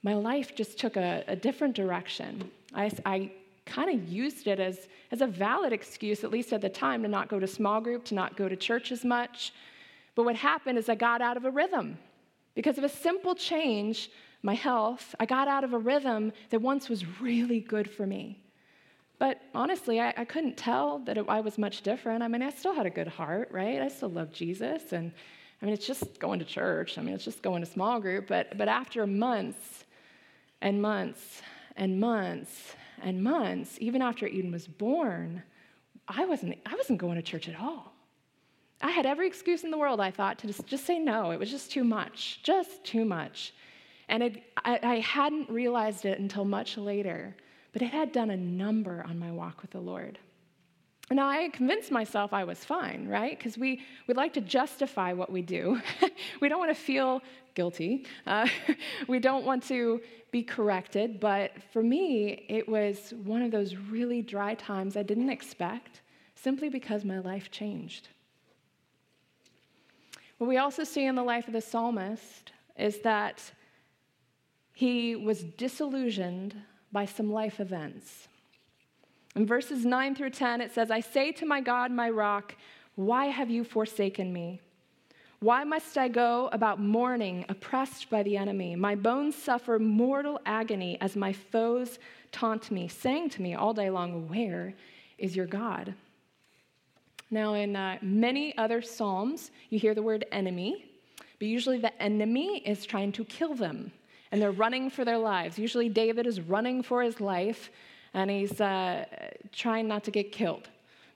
[0.02, 2.50] my life just took a, a different direction.
[2.74, 3.32] I, I
[3.64, 7.08] kind of used it as, as a valid excuse, at least at the time, to
[7.08, 9.52] not go to small group, to not go to church as much.
[10.14, 11.98] But what happened is I got out of a rhythm.
[12.54, 14.10] Because of a simple change,
[14.42, 18.38] my health, I got out of a rhythm that once was really good for me.
[19.18, 22.22] But honestly, I, I couldn't tell that it, I was much different.
[22.22, 23.80] I mean, I still had a good heart, right?
[23.80, 24.92] I still loved Jesus.
[24.92, 25.12] And
[25.60, 26.98] I mean, it's just going to church.
[26.98, 28.28] I mean, it's just going to small group.
[28.28, 29.85] But, but after months
[30.60, 31.42] and months
[31.76, 35.42] and months and months, even after Eden was born,
[36.08, 37.92] I wasn't, I wasn't going to church at all.
[38.80, 41.30] I had every excuse in the world, I thought, to just, just say no.
[41.30, 43.54] It was just too much, just too much.
[44.08, 47.34] And it, I, I hadn't realized it until much later
[47.76, 50.18] but it had done a number on my walk with the Lord.
[51.10, 53.38] Now, I convinced myself I was fine, right?
[53.38, 55.80] Because we, we like to justify what we do.
[56.40, 57.22] we don't want to feel
[57.54, 58.06] guilty.
[58.26, 58.48] Uh,
[59.08, 60.00] we don't want to
[60.32, 61.20] be corrected.
[61.20, 66.00] But for me, it was one of those really dry times I didn't expect
[66.34, 68.08] simply because my life changed.
[70.38, 73.42] What we also see in the life of the psalmist is that
[74.74, 76.54] he was disillusioned
[76.92, 78.28] by some life events.
[79.36, 82.56] In verses 9 through 10, it says, I say to my God, my rock,
[82.94, 84.62] why have you forsaken me?
[85.40, 88.74] Why must I go about mourning, oppressed by the enemy?
[88.74, 91.98] My bones suffer mortal agony as my foes
[92.32, 94.72] taunt me, saying to me all day long, Where
[95.18, 95.94] is your God?
[97.30, 100.86] Now, in uh, many other Psalms, you hear the word enemy,
[101.38, 103.92] but usually the enemy is trying to kill them
[104.32, 105.58] and they're running for their lives.
[105.58, 107.70] Usually, David is running for his life
[108.16, 109.04] and he's uh,
[109.52, 110.68] trying not to get killed.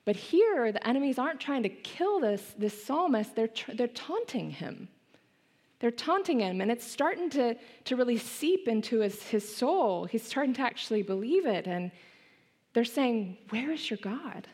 [0.05, 4.87] But here, the enemies aren't trying to kill this, this psalmist, they're, they're taunting him.
[5.79, 10.05] They're taunting him, and it's starting to, to really seep into his, his soul.
[10.05, 11.91] He's starting to actually believe it, and
[12.73, 14.47] they're saying, Where is your God?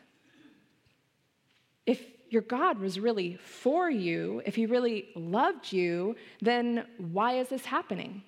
[1.84, 7.48] If your God was really for you, if he really loved you, then why is
[7.48, 8.22] this happening?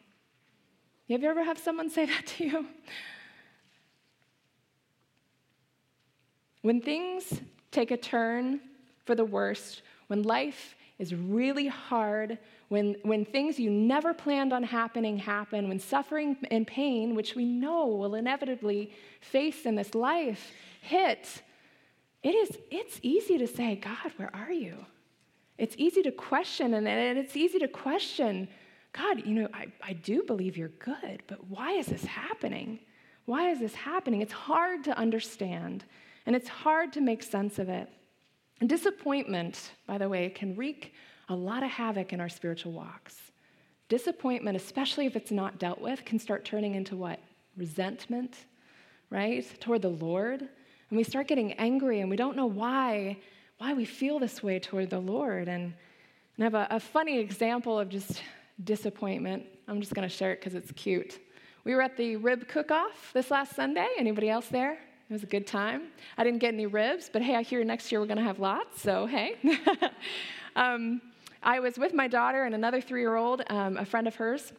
[1.09, 2.67] Have you ever have someone say that to you?
[6.63, 7.41] When things
[7.71, 8.61] take a turn
[9.05, 12.39] for the worst, when life is really hard,
[12.69, 17.45] when, when things you never planned on happening happen, when suffering and pain, which we
[17.45, 20.53] know will inevitably face in this life,
[20.83, 21.43] hit,
[22.23, 24.75] it is, it's easy to say, God, where are you?
[25.57, 28.49] It's easy to question, and it's easy to question
[28.93, 32.81] God, you know, I, I do believe you're good, but why is this happening?
[33.25, 34.21] Why is this happening?
[34.21, 35.85] It's hard to understand,
[36.31, 37.89] and it's hard to make sense of it.
[38.61, 40.95] And disappointment, by the way, can wreak
[41.29, 43.33] a lot of havoc in our spiritual walks.
[43.89, 47.19] Disappointment, especially if it's not dealt with, can start turning into what?
[47.57, 48.47] resentment,
[49.11, 50.43] right, toward the Lord.
[50.43, 53.17] And we start getting angry and we don't know why,
[53.59, 55.49] why we feel this way toward the Lord.
[55.49, 55.75] And,
[56.37, 58.23] and I have a, a funny example of just
[58.63, 59.47] disappointment.
[59.67, 61.19] I'm just going to share it because it's cute.
[61.65, 63.89] We were at the rib cook-off this last Sunday.
[63.99, 64.79] Anybody else there?
[65.11, 65.89] It was a good time.
[66.17, 68.39] I didn't get any ribs, but hey, I hear next year we're going to have
[68.39, 69.35] lots, so hey.
[70.57, 71.03] um,
[71.43, 74.53] I was with my daughter and another three year old, um, a friend of hers,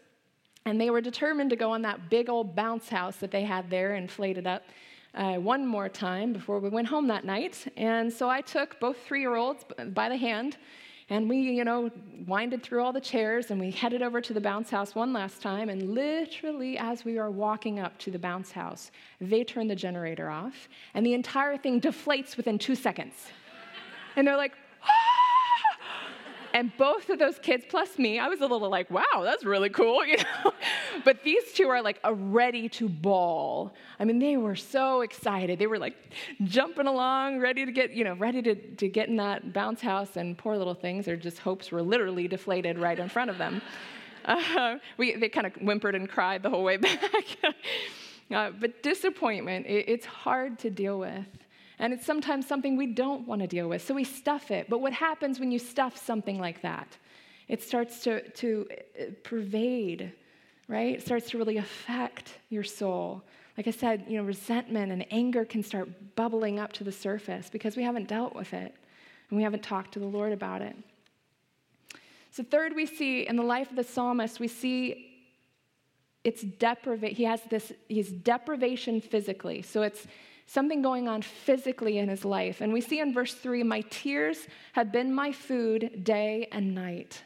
[0.65, 3.69] and they were determined to go on that big old bounce house that they had
[3.69, 4.63] there, inflated up.
[5.13, 7.65] Uh, one more time before we went home that night.
[7.77, 10.57] And so I took both three year olds by the hand
[11.11, 11.91] and we, you know,
[12.25, 15.41] winded through all the chairs and we headed over to the bounce house one last
[15.41, 15.67] time.
[15.67, 20.29] And literally, as we are walking up to the bounce house, they turn the generator
[20.29, 23.27] off and the entire thing deflates within two seconds.
[24.15, 24.53] and they're like,
[26.53, 29.69] and both of those kids, plus me, I was a little like, wow, that's really
[29.69, 30.51] cool, you know?
[31.03, 33.73] but these two are like a ready to ball.
[33.99, 35.59] I mean, they were so excited.
[35.59, 35.95] They were like
[36.43, 40.17] jumping along, ready to get, you know, ready to, to get in that bounce house.
[40.17, 43.61] And poor little things, their just hopes were literally deflated right in front of them.
[44.23, 46.99] Uh, we, they kind of whimpered and cried the whole way back.
[48.29, 51.25] uh, but disappointment, it, it's hard to deal with.
[51.81, 54.69] And it's sometimes something we don't want to deal with, so we stuff it.
[54.69, 56.95] But what happens when you stuff something like that?
[57.47, 60.13] It starts to, to uh, pervade,
[60.67, 60.93] right?
[60.93, 63.23] It starts to really affect your soul.
[63.57, 67.49] Like I said, you know, resentment and anger can start bubbling up to the surface
[67.49, 68.75] because we haven't dealt with it
[69.29, 70.75] and we haven't talked to the Lord about it.
[72.29, 75.07] So, third, we see in the life of the psalmist, we see
[76.23, 77.15] it's deprivation.
[77.15, 79.63] He has this, he's deprivation physically.
[79.63, 80.05] So it's
[80.51, 82.59] something going on physically in his life.
[82.59, 87.23] And we see in verse 3 My tears have been my food day and night.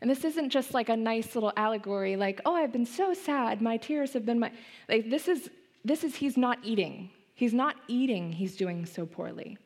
[0.00, 3.60] And this isn't just like a nice little allegory, like, oh, I've been so sad,
[3.60, 4.52] my tears have been my.
[4.88, 5.50] Like, this is,
[5.84, 7.10] this is he's not eating.
[7.34, 9.58] He's not eating, he's doing so poorly.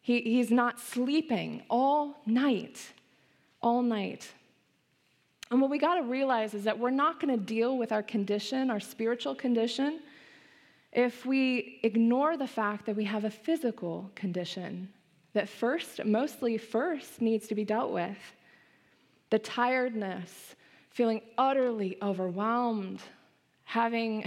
[0.00, 2.80] He, he's not sleeping all night,
[3.60, 4.28] all night.
[5.50, 8.02] And what we got to realize is that we're not going to deal with our
[8.02, 10.00] condition, our spiritual condition,
[10.92, 14.88] if we ignore the fact that we have a physical condition
[15.32, 18.18] that first, mostly first, needs to be dealt with
[19.30, 20.54] the tiredness,
[20.90, 23.00] feeling utterly overwhelmed,
[23.64, 24.24] having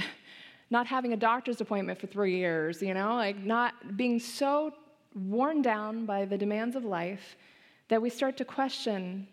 [0.71, 4.73] not having a doctor's appointment for three years, you know, like not being so
[5.13, 7.37] worn down by the demands of life
[7.87, 9.27] that we start to question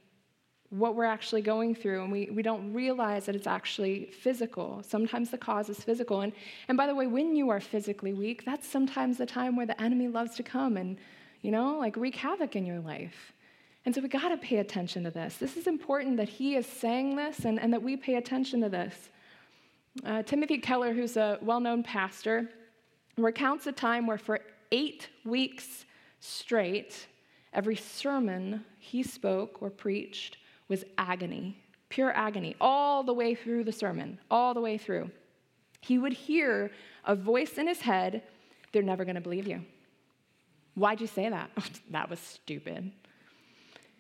[0.73, 4.83] what we're actually going through, and we, we don't realize that it's actually physical.
[4.83, 6.23] Sometimes the cause is physical.
[6.23, 6.33] And,
[6.67, 9.79] and by the way, when you are physically weak, that's sometimes the time where the
[9.81, 10.97] enemy loves to come and,
[11.43, 13.35] you know, like wreak havoc in your life.
[13.85, 15.37] And so we got to pay attention to this.
[15.37, 18.71] This is important that he is saying this and, and that we pay attention to
[18.71, 19.11] this.
[20.07, 22.49] Uh, Timothy Keller, who's a well known pastor,
[23.19, 25.85] recounts a time where for eight weeks
[26.21, 27.09] straight,
[27.53, 30.39] every sermon he spoke or preached
[30.73, 31.55] was agony,
[31.91, 35.11] pure agony, all the way through the sermon, all the way through.
[35.83, 36.71] He would hear
[37.05, 38.23] a voice in his head,
[38.73, 39.61] They're never going to believe you.
[40.75, 41.51] Why'd you say that?
[41.91, 42.91] that was stupid.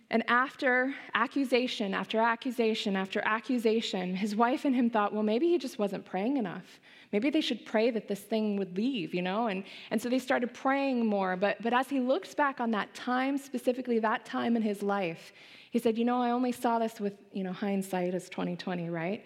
[0.08, 5.58] And after accusation, after accusation, after accusation, his wife and him thought, well, maybe he
[5.58, 6.80] just wasn't praying enough.
[7.12, 9.48] Maybe they should pray that this thing would leave, you know?
[9.48, 11.36] And, and so they started praying more.
[11.36, 15.32] But, but as he looks back on that time, specifically that time in his life,
[15.72, 19.24] he said, You know, I only saw this with, you know, hindsight as 2020, right?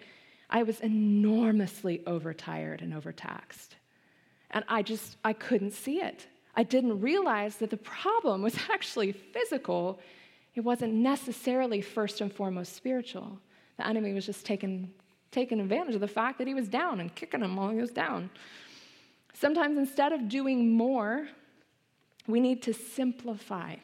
[0.49, 3.75] I was enormously overtired and overtaxed.
[4.51, 6.25] And I just, I couldn't see it.
[6.55, 9.99] I didn't realize that the problem was actually physical.
[10.55, 13.39] It wasn't necessarily first and foremost spiritual.
[13.75, 14.89] The enemy was just taking,
[15.31, 17.91] taking advantage of the fact that he was down and kicking him while he was
[17.91, 18.29] down.
[19.33, 21.27] Sometimes instead of doing more,
[22.25, 23.75] we need to simplify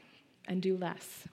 [0.48, 1.28] and do less.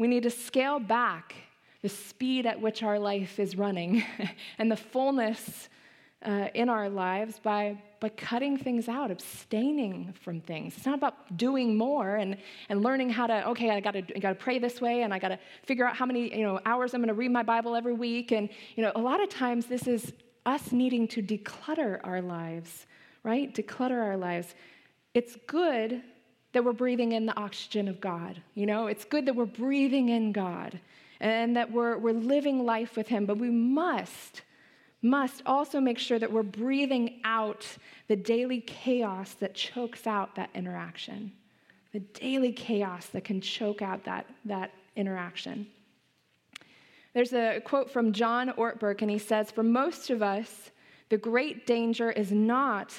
[0.00, 1.34] We need to scale back
[1.82, 4.02] the speed at which our life is running
[4.58, 5.68] and the fullness
[6.24, 10.74] uh, in our lives by, by cutting things out, abstaining from things.
[10.78, 12.38] It's not about doing more and,
[12.70, 15.38] and learning how to, okay, I gotta, I gotta pray this way and I gotta
[15.66, 18.32] figure out how many you know, hours I'm gonna read my Bible every week.
[18.32, 20.14] And you know, a lot of times this is
[20.46, 22.86] us needing to declutter our lives,
[23.22, 23.54] right?
[23.54, 24.54] Declutter our lives.
[25.12, 26.02] It's good
[26.52, 28.40] that we're breathing in the oxygen of God.
[28.54, 30.80] You know, it's good that we're breathing in God
[31.20, 34.42] and that we're, we're living life with Him, but we must,
[35.02, 37.66] must also make sure that we're breathing out
[38.08, 41.32] the daily chaos that chokes out that interaction,
[41.92, 45.66] the daily chaos that can choke out that, that interaction.
[47.12, 50.70] There's a quote from John Ortberg, and he says, For most of us,
[51.10, 52.94] The great danger is not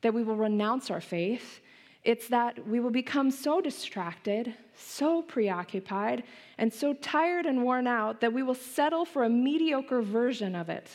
[0.00, 1.60] that we will renounce our faith,
[2.08, 6.22] it's that we will become so distracted, so preoccupied,
[6.56, 10.70] and so tired and worn out that we will settle for a mediocre version of
[10.70, 10.88] it.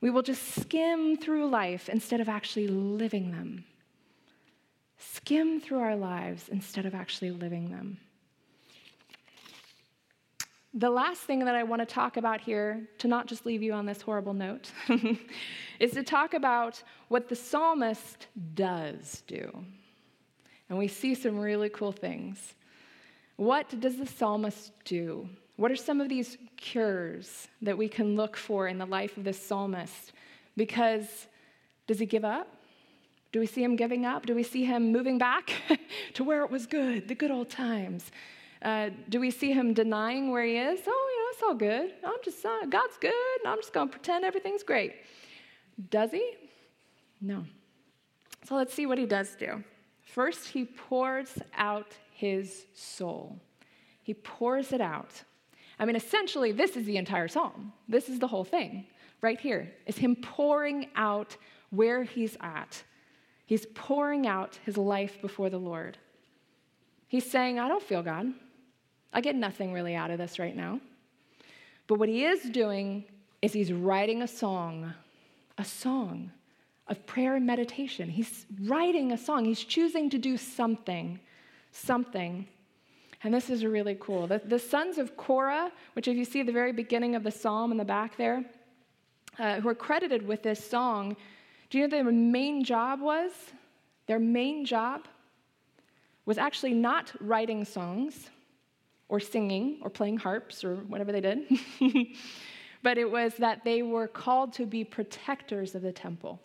[0.00, 3.64] We will just skim through life instead of actually living them.
[4.98, 7.98] Skim through our lives instead of actually living them.
[10.74, 13.74] The last thing that I want to talk about here, to not just leave you
[13.74, 14.72] on this horrible note,
[15.78, 18.26] is to talk about what the psalmist
[18.56, 19.64] does do.
[20.72, 22.54] And we see some really cool things.
[23.36, 25.28] What does the psalmist do?
[25.56, 29.24] What are some of these cures that we can look for in the life of
[29.24, 30.14] this psalmist?
[30.56, 31.26] Because
[31.86, 32.48] does he give up?
[33.32, 34.24] Do we see him giving up?
[34.24, 35.52] Do we see him moving back
[36.14, 38.10] to where it was good, the good old times?
[38.62, 40.80] Uh, do we see him denying where he is?
[40.86, 41.92] Oh, you know, it's all good.
[42.02, 43.12] I'm just, uh, God's good,
[43.44, 44.94] and I'm just going to pretend everything's great.
[45.90, 46.32] Does he?
[47.20, 47.44] No.
[48.46, 49.62] So let's see what he does do.
[50.12, 53.40] First, he pours out his soul.
[54.02, 55.22] He pours it out.
[55.78, 57.72] I mean, essentially, this is the entire psalm.
[57.88, 58.84] This is the whole thing
[59.22, 59.72] right here.
[59.86, 61.38] Is him pouring out
[61.70, 62.82] where he's at.
[63.46, 65.96] He's pouring out his life before the Lord.
[67.08, 68.26] He's saying, I don't feel God.
[69.14, 70.78] I get nothing really out of this right now.
[71.86, 73.04] But what he is doing
[73.40, 74.92] is he's writing a song,
[75.56, 76.32] a song
[76.92, 78.08] of prayer and meditation.
[78.08, 79.44] He's writing a song.
[79.44, 81.18] He's choosing to do something,
[81.72, 82.46] something.
[83.24, 84.26] And this is really cool.
[84.26, 87.72] The, the sons of Korah, which if you see the very beginning of the psalm
[87.72, 88.44] in the back there,
[89.38, 91.16] uh, who are credited with this song,
[91.70, 93.32] do you know their main job was?
[94.06, 95.08] Their main job
[96.26, 98.28] was actually not writing songs
[99.08, 101.38] or singing or playing harps or whatever they did,
[102.82, 106.38] but it was that they were called to be protectors of the temple.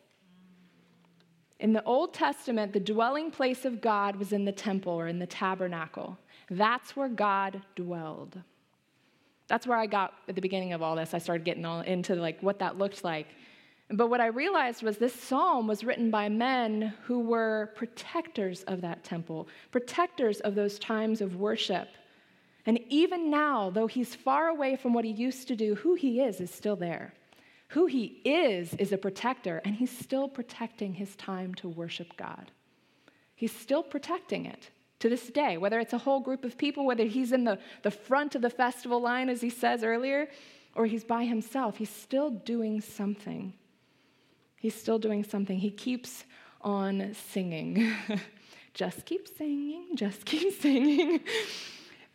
[1.60, 5.20] In the Old Testament, the dwelling place of God was in the temple or in
[5.20, 6.18] the tabernacle.
[6.50, 8.40] That's where God dwelled.
[9.48, 11.14] That's where I got at the beginning of all this.
[11.14, 13.28] I started getting all into like what that looked like.
[13.90, 18.82] But what I realized was this psalm was written by men who were protectors of
[18.82, 21.88] that temple, protectors of those times of worship.
[22.66, 26.20] And even now, though he's far away from what he used to do, who he
[26.20, 27.14] is is still there.
[27.70, 32.52] Who he is is a protector, and he's still protecting his time to worship God.
[33.36, 37.04] He's still protecting it to this day, whether it's a whole group of people, whether
[37.04, 40.28] he's in the, the front of the festival line, as he says earlier,
[40.76, 43.54] or he's by himself, he's still doing something.
[44.60, 45.60] He's still doing something.
[45.60, 46.24] He keeps
[46.62, 47.94] on singing.
[48.74, 51.20] just keep singing, just keep singing.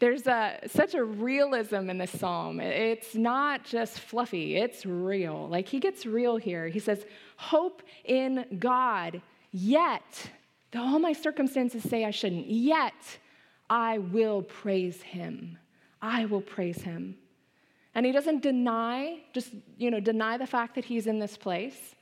[0.02, 2.58] There's a, such a realism in this psalm.
[2.58, 5.46] It's not just fluffy, it's real.
[5.48, 6.66] Like he gets real here.
[6.66, 9.22] He says, Hope in God,
[9.52, 10.28] yet,
[10.72, 13.00] though all my circumstances say I shouldn't, yet
[13.70, 15.56] I will praise him.
[16.02, 17.14] I will praise him.
[17.94, 21.94] And he doesn't deny, just, you know, deny the fact that he's in this place.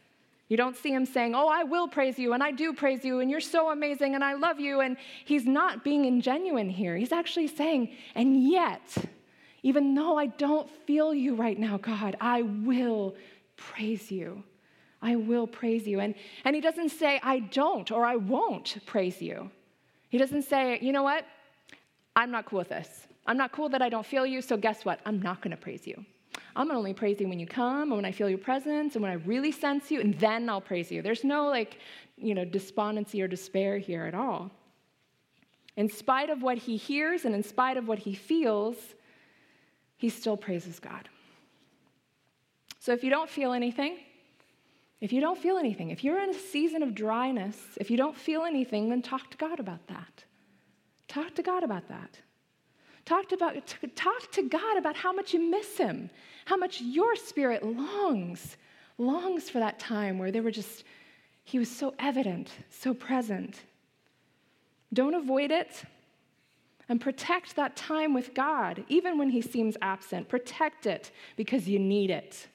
[0.50, 3.20] You don't see him saying, Oh, I will praise you, and I do praise you,
[3.20, 4.80] and you're so amazing, and I love you.
[4.80, 6.96] And he's not being ingenuine here.
[6.96, 8.82] He's actually saying, And yet,
[9.62, 13.14] even though I don't feel you right now, God, I will
[13.56, 14.42] praise you.
[15.00, 16.00] I will praise you.
[16.00, 19.52] And, and he doesn't say, I don't or I won't praise you.
[20.08, 21.24] He doesn't say, You know what?
[22.16, 23.06] I'm not cool with this.
[23.24, 24.98] I'm not cool that I don't feel you, so guess what?
[25.06, 26.04] I'm not going to praise you.
[26.56, 29.02] I'm to only praise you when you come and when I feel your presence and
[29.02, 31.02] when I really sense you, and then I'll praise you.
[31.02, 31.78] There's no like,
[32.16, 34.50] you know, despondency or despair here at all.
[35.76, 38.76] In spite of what he hears and in spite of what he feels,
[39.96, 41.08] he still praises God.
[42.80, 43.98] So if you don't feel anything,
[45.00, 48.16] if you don't feel anything, if you're in a season of dryness, if you don't
[48.16, 50.24] feel anything, then talk to God about that.
[51.08, 52.18] Talk to God about that.
[53.10, 53.56] Talk, about,
[53.96, 56.10] talk to God about how much you miss Him,
[56.44, 58.56] how much your spirit longs,
[58.98, 60.84] longs for that time where they were just,
[61.42, 63.62] He was so evident, so present.
[64.92, 65.82] Don't avoid it
[66.88, 70.28] and protect that time with God, even when He seems absent.
[70.28, 72.46] Protect it because you need it.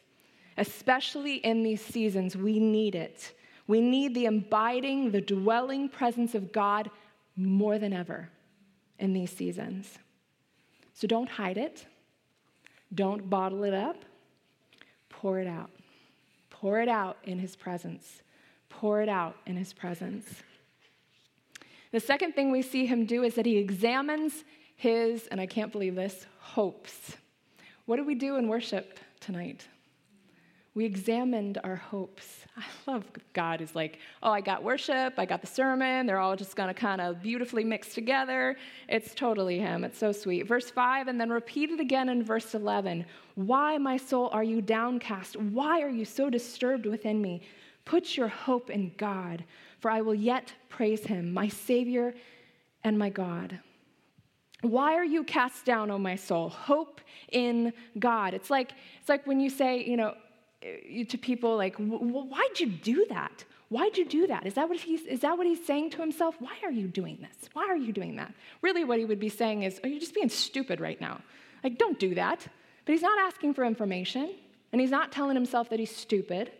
[0.55, 3.33] Especially in these seasons, we need it.
[3.67, 6.89] We need the abiding, the dwelling presence of God
[7.35, 8.29] more than ever
[8.99, 9.99] in these seasons.
[10.95, 11.85] So don't hide it,
[12.93, 14.03] don't bottle it up,
[15.09, 15.69] pour it out.
[16.49, 18.23] Pour it out in His presence.
[18.69, 20.41] Pour it out in His presence.
[21.95, 24.43] The second thing we see him do is that he examines
[24.75, 27.15] his, and I can't believe this, hopes.
[27.85, 29.65] What do we do in worship tonight?
[30.75, 32.45] We examined our hopes.
[32.57, 36.35] I love God is like, oh, I got worship, I got the sermon, they're all
[36.35, 38.57] just to kind of beautifully mix together.
[38.89, 39.83] It's totally Him.
[39.83, 40.43] It's so sweet.
[40.47, 43.05] Verse 5, and then repeat it again in verse 11.
[43.35, 45.37] Why, my soul, are you downcast?
[45.37, 47.41] Why are you so disturbed within me?
[47.85, 49.45] Put your hope in God,
[49.79, 52.13] for I will yet praise Him, my Savior
[52.83, 53.59] and my God.
[54.61, 56.49] Why are you cast down, O my soul?
[56.49, 56.99] Hope
[57.31, 58.33] in God.
[58.33, 60.15] It's like, it's like when you say, you know,
[60.65, 63.45] Eh, to people like, why'd you do that?
[63.69, 64.45] Why'd you do that?
[64.45, 66.35] Is that, what he's, is that what he's saying to himself?
[66.39, 67.49] Why are you doing this?
[67.53, 68.33] Why are you doing that?
[68.61, 71.21] Really, what he would be saying is, oh, you're just being stupid right now.
[71.63, 72.45] Like, don't do that.
[72.85, 74.33] But he's not asking for information,
[74.71, 76.51] and he's not telling himself that he's stupid.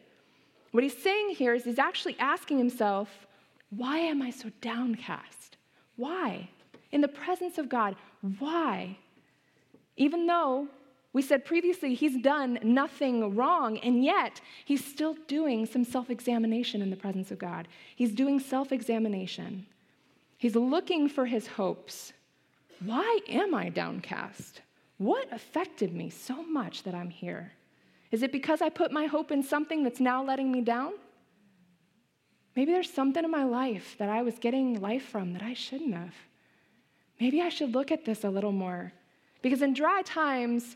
[0.72, 3.10] What he's saying here is he's actually asking himself,
[3.70, 5.58] why am I so downcast?
[5.96, 6.50] Why?
[6.92, 7.96] In the presence of God,
[8.40, 8.98] why?
[9.96, 10.68] Even though
[11.16, 16.82] we said previously he's done nothing wrong, and yet he's still doing some self examination
[16.82, 17.70] in the presence of God.
[17.96, 19.66] He's doing self examination.
[20.38, 22.12] He's looking for his hopes.
[22.84, 24.60] Why am I downcast?
[24.98, 27.54] What affected me so much that I'm here?
[28.12, 30.92] Is it because I put my hope in something that's now letting me down?
[32.58, 35.94] Maybe there's something in my life that I was getting life from that I shouldn't
[35.94, 36.16] have.
[37.22, 38.92] Maybe I should look at this a little more.
[39.42, 40.76] Because in dry times,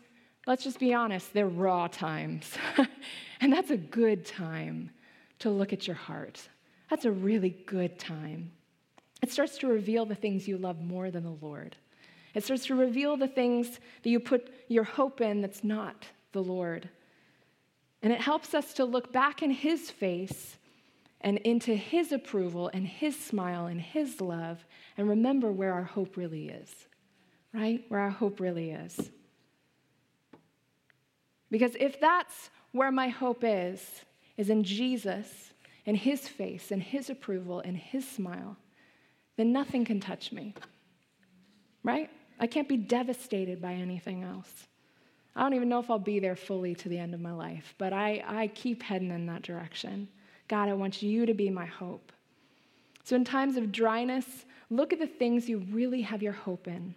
[0.50, 2.58] let's just be honest, they're raw times.
[3.40, 4.90] and that's a good time
[5.38, 6.42] to look at your heart.
[6.90, 8.52] That's a really good time.
[9.22, 11.76] It starts to reveal the things you love more than the Lord.
[12.34, 16.42] It starts to reveal the things that you put your hope in that's not the
[16.42, 16.90] Lord.
[18.02, 20.58] And it helps us to look back in His face
[21.22, 24.66] and into His approval and His smile and His love
[24.98, 26.74] and remember where our hope really is,
[27.54, 27.84] right?
[27.90, 29.12] Where our hope really is.
[31.50, 34.04] Because if that's where my hope is,
[34.38, 35.50] is in Jesus
[35.90, 38.56] in his face in his approval in his smile,
[39.38, 40.54] then nothing can touch me.
[41.84, 42.12] Right?
[42.40, 44.68] I can't be devastated by anything else.
[45.36, 47.74] I don't even know if I'll be there fully to the end of my life,
[47.80, 50.08] but I, I keep heading in that direction.
[50.48, 52.12] God, I want you to be my hope.
[53.04, 56.94] So, in times of dryness, look at the things you really have your hope in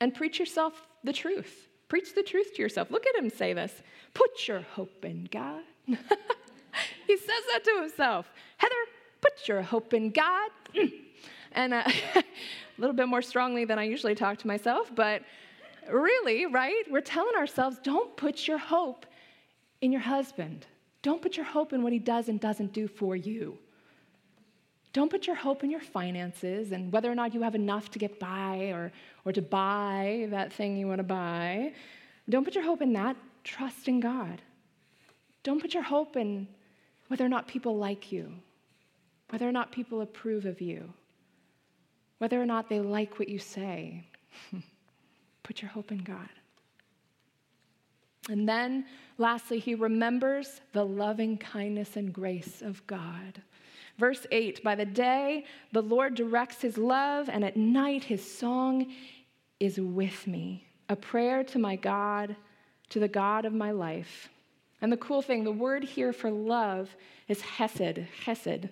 [0.00, 1.68] and preach yourself the truth.
[1.88, 2.90] Preach the truth to yourself.
[2.90, 3.82] Look at him say this
[4.14, 5.62] Put your hope in God.
[5.86, 8.30] he says that to himself.
[8.56, 8.74] Heather,
[9.20, 10.50] put your hope in God.
[11.52, 11.84] and uh,
[12.14, 12.24] a
[12.78, 15.22] little bit more strongly than I usually talk to myself, but
[15.90, 16.84] really, right?
[16.90, 19.06] We're telling ourselves don't put your hope
[19.80, 20.66] in your husband.
[21.02, 23.58] Don't put your hope in what he does and doesn't do for you.
[24.96, 27.98] Don't put your hope in your finances and whether or not you have enough to
[27.98, 28.90] get by or,
[29.26, 31.74] or to buy that thing you want to buy.
[32.30, 33.14] Don't put your hope in that.
[33.44, 34.40] Trust in God.
[35.42, 36.48] Don't put your hope in
[37.08, 38.32] whether or not people like you,
[39.28, 40.90] whether or not people approve of you,
[42.16, 44.02] whether or not they like what you say.
[45.42, 46.30] put your hope in God.
[48.30, 48.86] And then,
[49.18, 53.42] lastly, he remembers the loving kindness and grace of God.
[53.98, 58.86] Verse 8 By the day, the Lord directs his love, and at night, his song
[59.60, 62.36] is with me, a prayer to my God,
[62.90, 64.28] to the God of my life.
[64.82, 66.94] And the cool thing, the word here for love
[67.28, 68.68] is hesed, hesed.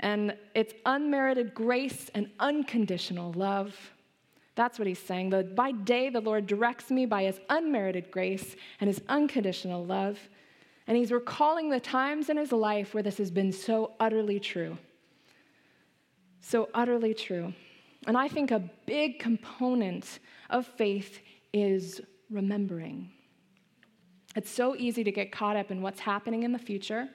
[0.00, 3.74] And it's unmerited grace and unconditional love.
[4.56, 5.32] That's what he's saying.
[5.54, 10.18] By day, the Lord directs me by his unmerited grace and his unconditional love.
[10.86, 14.78] And he's recalling the times in his life where this has been so utterly true.
[16.40, 17.52] So utterly true.
[18.06, 21.20] And I think a big component of faith
[21.52, 23.10] is remembering.
[24.36, 27.08] It's so easy to get caught up in what's happening in the future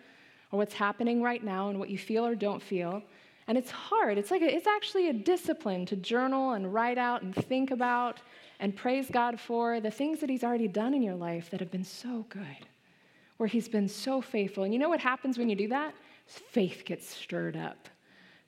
[0.51, 3.01] or what's happening right now and what you feel or don't feel.
[3.47, 4.17] And it's hard.
[4.17, 8.19] It's like a, it's actually a discipline to journal and write out and think about
[8.59, 11.71] and praise God for the things that he's already done in your life that have
[11.71, 12.67] been so good
[13.41, 14.63] where he's been so faithful.
[14.65, 15.95] And you know what happens when you do that?
[16.27, 17.89] Faith gets stirred up.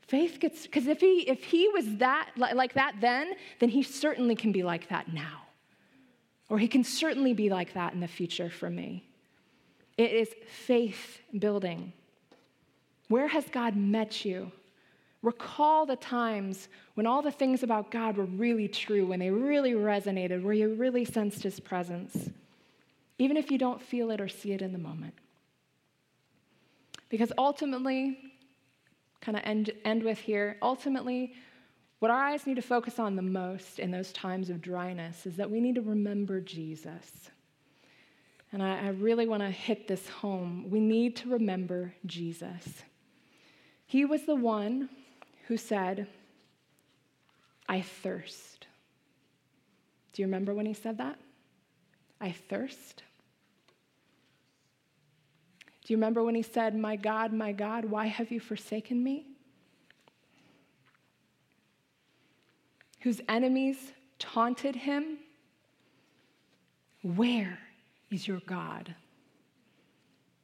[0.01, 4.35] Faith gets, because if he, if he was that, like that then, then he certainly
[4.35, 5.47] can be like that now.
[6.47, 9.03] Or he can certainly be like that in the future for me.
[9.97, 11.91] It is faith building.
[13.07, 14.51] Where has God met you?
[15.23, 19.71] Recall the times when all the things about God were really true, when they really
[19.71, 22.29] resonated, where you really sensed his presence
[23.17, 25.13] even if you don't feel it or see it in the moment.
[27.09, 28.17] Because ultimately,
[29.21, 31.33] kind of end, end with here, ultimately,
[31.99, 35.37] what our eyes need to focus on the most in those times of dryness is
[35.37, 37.29] that we need to remember Jesus.
[38.51, 40.69] and I, I really want to hit this home.
[40.69, 42.83] We need to remember Jesus.
[43.85, 44.89] He was the one
[45.47, 46.07] who said,
[47.69, 48.67] I thirst.
[50.13, 51.17] Do you remember when he said that?
[52.23, 53.03] I thirst.
[55.83, 59.25] Do you remember when he said, My God, my God, why have you forsaken me?
[63.01, 65.17] Whose enemies taunted him.
[67.01, 67.59] Where
[68.09, 68.95] is your God?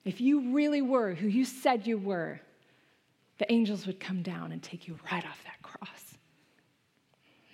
[0.03, 2.41] If you really were who you said you were,
[3.37, 6.17] the angels would come down and take you right off that cross.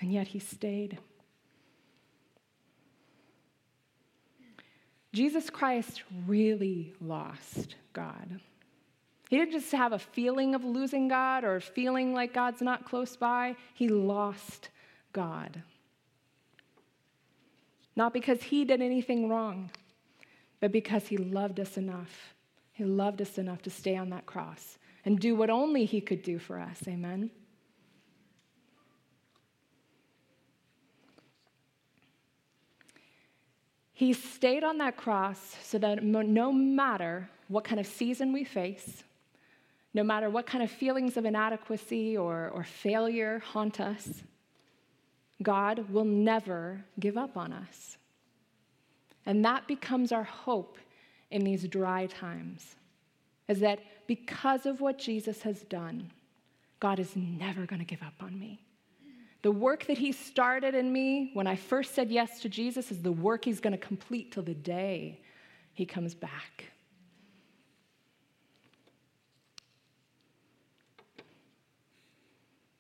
[0.02, 0.98] And yet he stayed.
[5.16, 8.42] Jesus Christ really lost God.
[9.30, 13.16] He didn't just have a feeling of losing God or feeling like God's not close
[13.16, 14.68] by, he lost
[15.14, 15.64] God.
[17.96, 19.72] Not because he did anything wrong,
[20.60, 22.34] but because he loved us enough.
[22.74, 26.24] He loved us enough to stay on that cross and do what only he could
[26.24, 26.82] do for us.
[26.90, 27.32] Amen.
[33.96, 39.04] He stayed on that cross so that no matter what kind of season we face,
[39.94, 44.22] no matter what kind of feelings of inadequacy or, or failure haunt us,
[45.42, 47.98] God will never give up on us.
[49.26, 50.78] And that becomes our hope
[51.32, 52.76] in these dry times,
[53.48, 56.12] is that because of what Jesus has done,
[56.82, 58.65] God is never going to give up on me.
[59.46, 63.04] The work that he started in me when I first said yes to Jesus is
[63.04, 65.22] the work he's going to complete till the day
[65.76, 66.72] he comes back.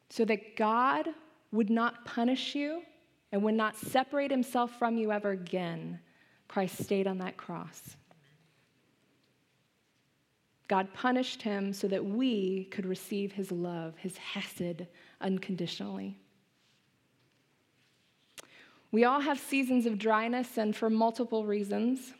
[0.09, 1.09] So that God
[1.51, 2.81] would not punish you
[3.31, 5.99] and would not separate himself from you ever again,
[6.47, 7.95] Christ stayed on that cross.
[10.67, 14.87] God punished him so that we could receive his love, his hesed,
[15.21, 16.17] unconditionally.
[18.95, 22.13] We all have seasons of dryness and for multiple reasons.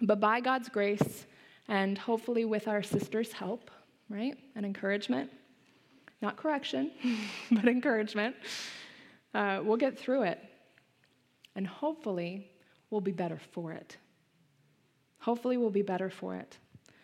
[0.00, 1.26] But by God's grace,
[1.66, 3.68] and hopefully with our sister's help,
[4.08, 5.32] right, and encouragement,
[6.20, 6.92] not correction,
[7.50, 8.36] but encouragement,
[9.34, 10.38] uh, we'll get through it.
[11.56, 12.52] And hopefully,
[12.90, 13.96] we'll be better for it.
[15.18, 16.58] Hopefully, we'll be better for it.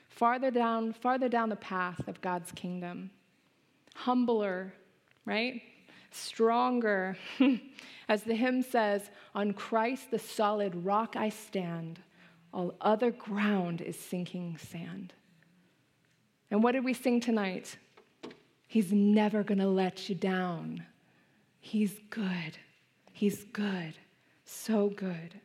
[0.09, 3.11] Farther down, farther down the path of God's kingdom.
[3.97, 4.73] Humbler,
[5.25, 5.63] right?
[6.11, 7.17] Stronger.
[8.09, 12.01] As the hymn says, On Christ the solid rock I stand,
[12.53, 15.13] all other ground is sinking sand.
[16.51, 17.77] And what did we sing tonight?
[18.67, 20.85] He's never to let you down.
[21.61, 22.59] He's good.
[23.13, 23.95] He's good.
[24.45, 25.41] So good.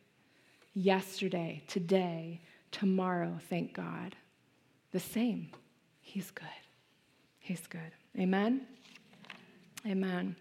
[0.74, 2.40] Yesterday, today,
[2.70, 4.16] tomorrow, thank God.
[4.92, 5.50] The same.
[6.00, 6.46] He's good.
[7.38, 7.92] He's good.
[8.18, 8.66] Amen?
[9.86, 10.36] Amen.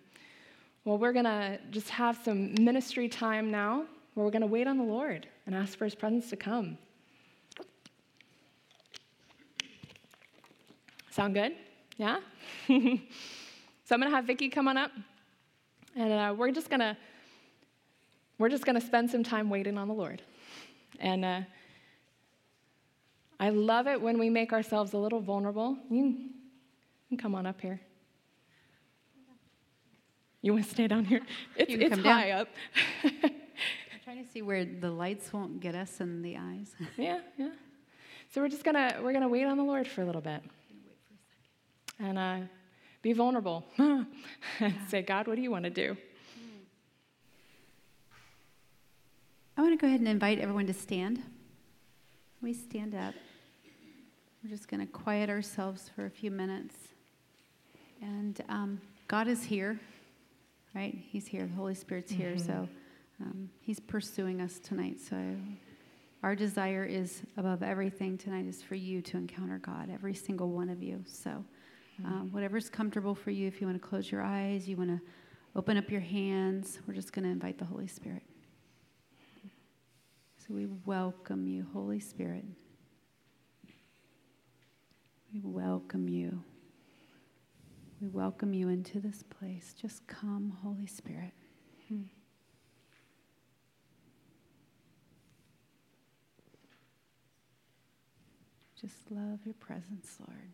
[0.85, 4.67] Well, we're going to just have some ministry time now where we're going to wait
[4.67, 6.77] on the Lord and ask for his presence to come.
[11.09, 11.53] Sound good?
[11.97, 12.17] Yeah?
[12.67, 14.91] so I'm going to have Vicki come on up
[15.95, 16.97] and uh, we're just going to
[18.39, 20.21] we're just going to spend some time waiting on the Lord.
[20.99, 21.41] And uh,
[23.39, 25.77] I love it when we make ourselves a little vulnerable.
[25.89, 26.29] You
[27.07, 27.79] can come on up here.
[30.43, 31.21] You want to stay down here?
[31.55, 32.41] It's, it's high down.
[32.41, 32.47] up.
[33.05, 33.31] I'm
[34.03, 36.75] trying to see where the lights won't get us in the eyes.
[36.97, 37.51] yeah, yeah.
[38.29, 40.41] So we're just gonna we're gonna wait on the Lord for a little bit,
[41.97, 42.39] and uh,
[43.01, 44.05] be vulnerable and
[44.59, 44.71] yeah.
[44.89, 45.95] say, God, what do you want to do?
[49.55, 51.23] I want to go ahead and invite everyone to stand.
[52.41, 53.13] We stand up.
[54.43, 56.75] We're just going to quiet ourselves for a few minutes.
[58.01, 59.79] And um, God is here
[60.73, 60.97] right?
[61.09, 61.45] He's here.
[61.45, 62.31] The Holy Spirit's here.
[62.31, 62.45] Mm-hmm.
[62.45, 62.69] So
[63.21, 64.99] um, He's pursuing us tonight.
[64.99, 65.17] So
[66.23, 70.69] our desire is above everything tonight is for you to encounter God, every single one
[70.69, 71.03] of you.
[71.05, 72.05] So mm-hmm.
[72.05, 75.01] um, whatever's comfortable for you, if you want to close your eyes, you want to
[75.55, 78.23] open up your hands, we're just going to invite the Holy Spirit.
[80.37, 82.43] So we welcome you, Holy Spirit.
[85.33, 86.43] We welcome you.
[88.03, 89.73] We welcome you into this place.
[89.81, 91.31] Just come, Holy Spirit.
[91.87, 92.01] Hmm.
[98.81, 100.51] Just love your presence, Lord.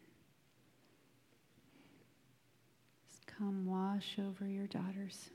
[3.10, 5.32] Just come wash over your daughters.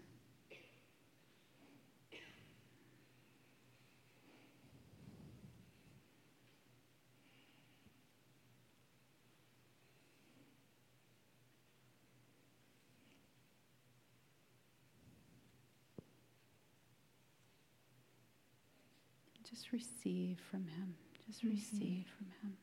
[19.55, 20.97] Just receive from Him.
[21.25, 21.51] Just mm-hmm.
[21.51, 22.57] receive from Him.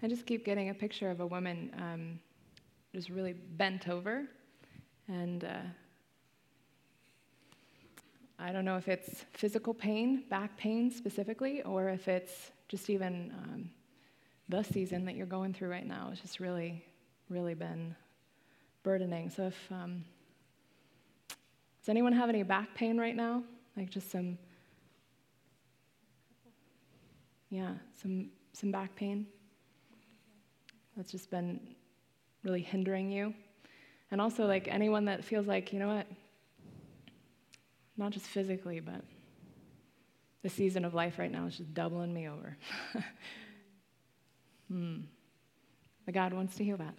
[0.00, 2.20] I just keep getting a picture of a woman um,
[2.94, 4.26] just really bent over.
[5.08, 5.66] And uh,
[8.38, 13.32] I don't know if it's physical pain, back pain specifically, or if it's just even
[13.42, 13.70] um,
[14.48, 16.10] the season that you're going through right now.
[16.12, 16.84] It's just really,
[17.28, 17.96] really been
[18.84, 19.30] burdening.
[19.30, 20.04] So if um,
[21.80, 23.42] does anyone have any back pain right now?
[23.76, 24.38] Like just some,
[27.50, 29.26] yeah, some some back pain
[30.98, 31.60] that's just been
[32.42, 33.32] really hindering you.
[34.10, 36.06] And also, like anyone that feels like, you know what,
[37.96, 39.02] not just physically, but
[40.42, 42.56] the season of life right now is just doubling me over.
[44.68, 44.96] hmm.
[46.04, 46.94] But God wants to heal that.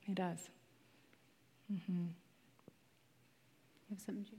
[0.00, 0.48] He does.
[1.72, 1.92] Mm-hmm.
[1.92, 4.38] You have something, Jude?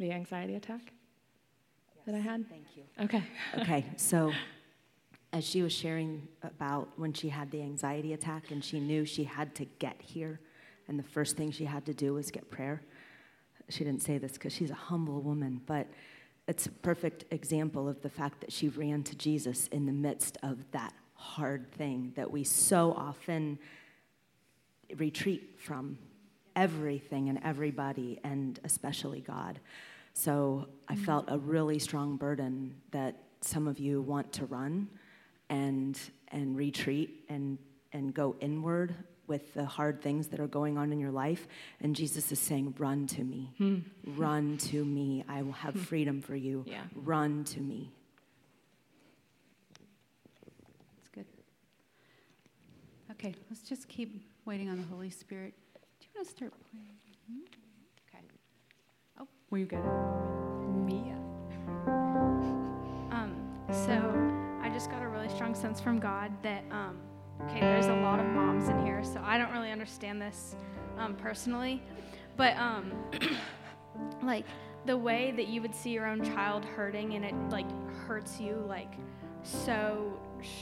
[0.00, 0.80] The anxiety attack
[1.94, 2.48] yes, that I had?
[2.48, 2.84] Thank you.
[3.04, 3.22] Okay.
[3.58, 4.32] okay, so
[5.34, 9.24] as she was sharing about when she had the anxiety attack and she knew she
[9.24, 10.40] had to get here,
[10.88, 12.82] and the first thing she had to do was get prayer.
[13.68, 15.86] She didn't say this because she's a humble woman, but
[16.48, 20.38] it's a perfect example of the fact that she ran to Jesus in the midst
[20.42, 23.58] of that hard thing that we so often
[24.96, 25.98] retreat from
[26.56, 29.60] everything and everybody, and especially God.
[30.14, 31.04] So I mm-hmm.
[31.04, 34.88] felt a really strong burden that some of you want to run
[35.48, 35.98] and
[36.28, 37.58] and retreat and
[37.92, 38.94] and go inward
[39.26, 41.46] with the hard things that are going on in your life
[41.80, 43.54] and Jesus is saying run to me.
[43.60, 43.82] Mm.
[44.16, 45.24] Run to me.
[45.28, 45.80] I will have hmm.
[45.80, 46.64] freedom for you.
[46.66, 46.82] Yeah.
[46.96, 47.92] Run to me.
[50.96, 51.26] That's good.
[53.12, 55.54] Okay, let's just keep waiting on the Holy Spirit.
[56.00, 57.00] Do you want to start playing?
[59.50, 59.84] Were you good?
[60.86, 61.16] Mia.
[63.10, 63.34] Um,
[63.72, 63.92] so
[64.62, 66.98] I just got a really strong sense from God that, um,
[67.42, 70.54] okay, there's a lot of moms in here, so I don't really understand this
[70.96, 71.82] um, personally,
[72.36, 72.92] but um,
[74.22, 74.46] like
[74.86, 77.66] the way that you would see your own child hurting and it like
[78.06, 78.94] hurts you like
[79.42, 80.16] so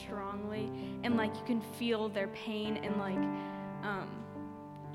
[0.06, 0.70] strongly,
[1.02, 3.18] and like you can feel their pain and like
[3.86, 4.08] um,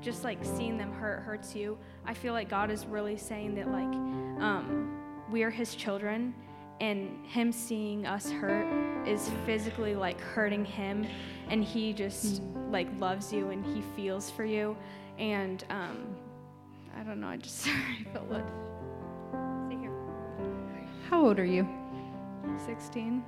[0.04, 1.78] just like seeing them hurt hurts you.
[2.04, 3.94] I feel like God is really saying that like
[4.42, 5.00] um,
[5.30, 6.34] we are His children,
[6.80, 8.66] and Him seeing us hurt
[9.08, 11.06] is physically like hurting Him,
[11.48, 14.76] and He just like loves you and He feels for you,
[15.18, 16.14] and um,
[16.96, 17.28] I don't know.
[17.28, 18.46] I just I felt what.
[19.68, 19.92] See here.
[21.08, 21.66] How old are you?
[22.66, 23.24] Sixteen.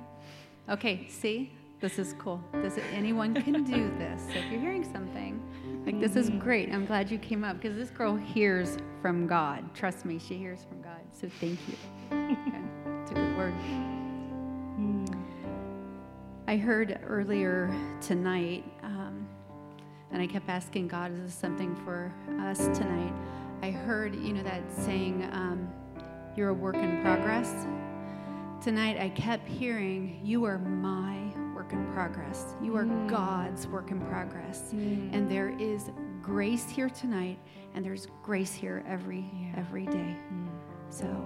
[0.69, 1.07] Okay.
[1.09, 2.43] See, this is cool.
[2.61, 4.21] Does it, anyone can do this?
[4.21, 5.41] So if you're hearing something
[5.87, 6.69] like, this is great.
[6.73, 9.73] I'm glad you came up because this girl hears from God.
[9.73, 10.99] Trust me, she hears from God.
[11.13, 11.75] So thank you.
[12.11, 12.37] Okay.
[13.01, 13.53] It's a good word.
[16.45, 19.25] I heard earlier tonight, um,
[20.11, 23.13] and I kept asking God, is this something for us tonight?
[23.61, 25.69] I heard, you know, that saying, um,
[26.35, 27.65] you're a work in progress.
[28.61, 31.26] Tonight, I kept hearing, you are my
[31.67, 32.55] work in progress.
[32.61, 33.09] You are mm.
[33.09, 34.71] God's work in progress.
[34.73, 35.13] Mm.
[35.13, 35.91] And there is
[36.21, 37.39] grace here tonight
[37.73, 39.59] and there's grace here every yeah.
[39.59, 40.15] every day.
[40.31, 40.47] Mm.
[40.89, 41.25] So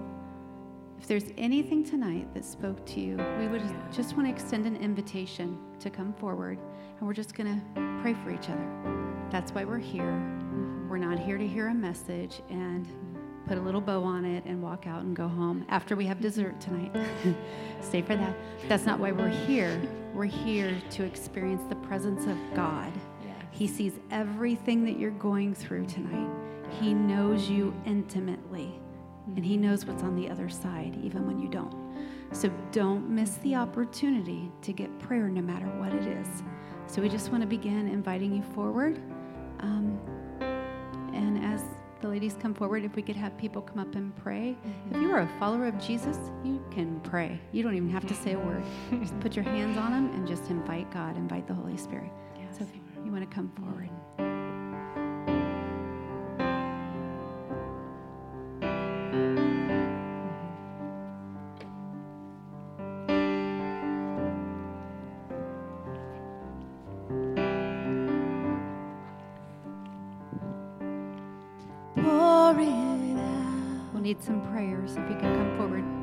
[0.98, 3.88] if there's anything tonight that spoke to you, we would yeah.
[3.92, 6.58] just want to extend an invitation to come forward
[6.98, 8.68] and we're just going to pray for each other.
[9.30, 10.02] That's why we're here.
[10.02, 10.88] Mm-hmm.
[10.88, 12.88] We're not here to hear a message and
[13.46, 16.20] put a little bow on it and walk out and go home after we have
[16.20, 16.92] dessert tonight.
[17.80, 18.36] Stay for that.
[18.68, 19.80] That's not why we're here.
[20.14, 22.92] We're here to experience the presence of God.
[23.24, 23.34] Yes.
[23.50, 26.28] He sees everything that you're going through tonight.
[26.80, 28.78] He knows you intimately,
[29.36, 31.74] and He knows what's on the other side, even when you don't.
[32.32, 36.42] So don't miss the opportunity to get prayer no matter what it is.
[36.86, 38.98] So we just want to begin inviting you forward.
[39.60, 40.21] Um, and as the
[42.12, 44.54] ladies come forward, if we could have people come up and pray.
[44.66, 44.94] Mm-hmm.
[44.94, 47.40] If you are a follower of Jesus, you can pray.
[47.52, 48.62] You don't even have to say a word.
[49.00, 52.12] just put your hands on them and just invite God, invite the Holy Spirit.
[52.36, 52.58] Yes.
[52.58, 54.31] So if you want to come forward.
[74.12, 76.01] Need some prayers if you can come forward.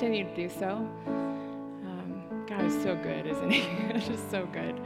[0.00, 0.76] Continue to do so.
[1.06, 3.60] Um, God is so good, isn't He?
[3.98, 4.80] Just so good.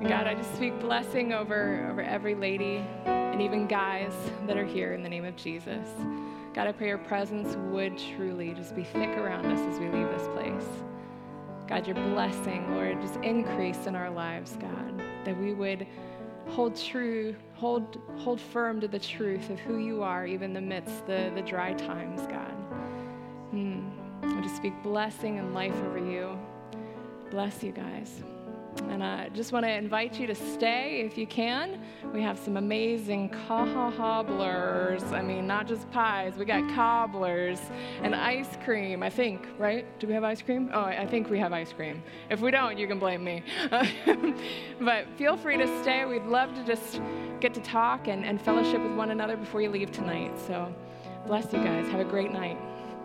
[0.00, 4.12] And God, I just speak blessing over, over every lady and even guys
[4.48, 5.86] that are here in the name of Jesus.
[6.52, 10.08] God, I pray your presence would truly just be thick around us as we leave
[10.08, 10.66] this place.
[11.68, 15.86] God, your blessing, Lord, just increase in our lives, God, that we would
[16.48, 20.60] hold true, hold, hold firm to the truth of who you are, even in the
[20.60, 22.49] midst the, the dry times, God.
[24.60, 26.38] Speak blessing and life over you.
[27.30, 28.22] Bless you guys.
[28.90, 31.80] And I just want to invite you to stay if you can.
[32.12, 35.02] We have some amazing cobblers.
[35.14, 37.58] I mean, not just pies, we got cobblers
[38.02, 39.86] and ice cream, I think, right?
[39.98, 40.68] Do we have ice cream?
[40.74, 42.02] Oh, I think we have ice cream.
[42.28, 43.42] If we don't, you can blame me.
[44.78, 46.04] but feel free to stay.
[46.04, 47.00] We'd love to just
[47.40, 50.38] get to talk and, and fellowship with one another before you leave tonight.
[50.46, 50.70] So
[51.26, 51.88] bless you guys.
[51.88, 52.58] Have a great night.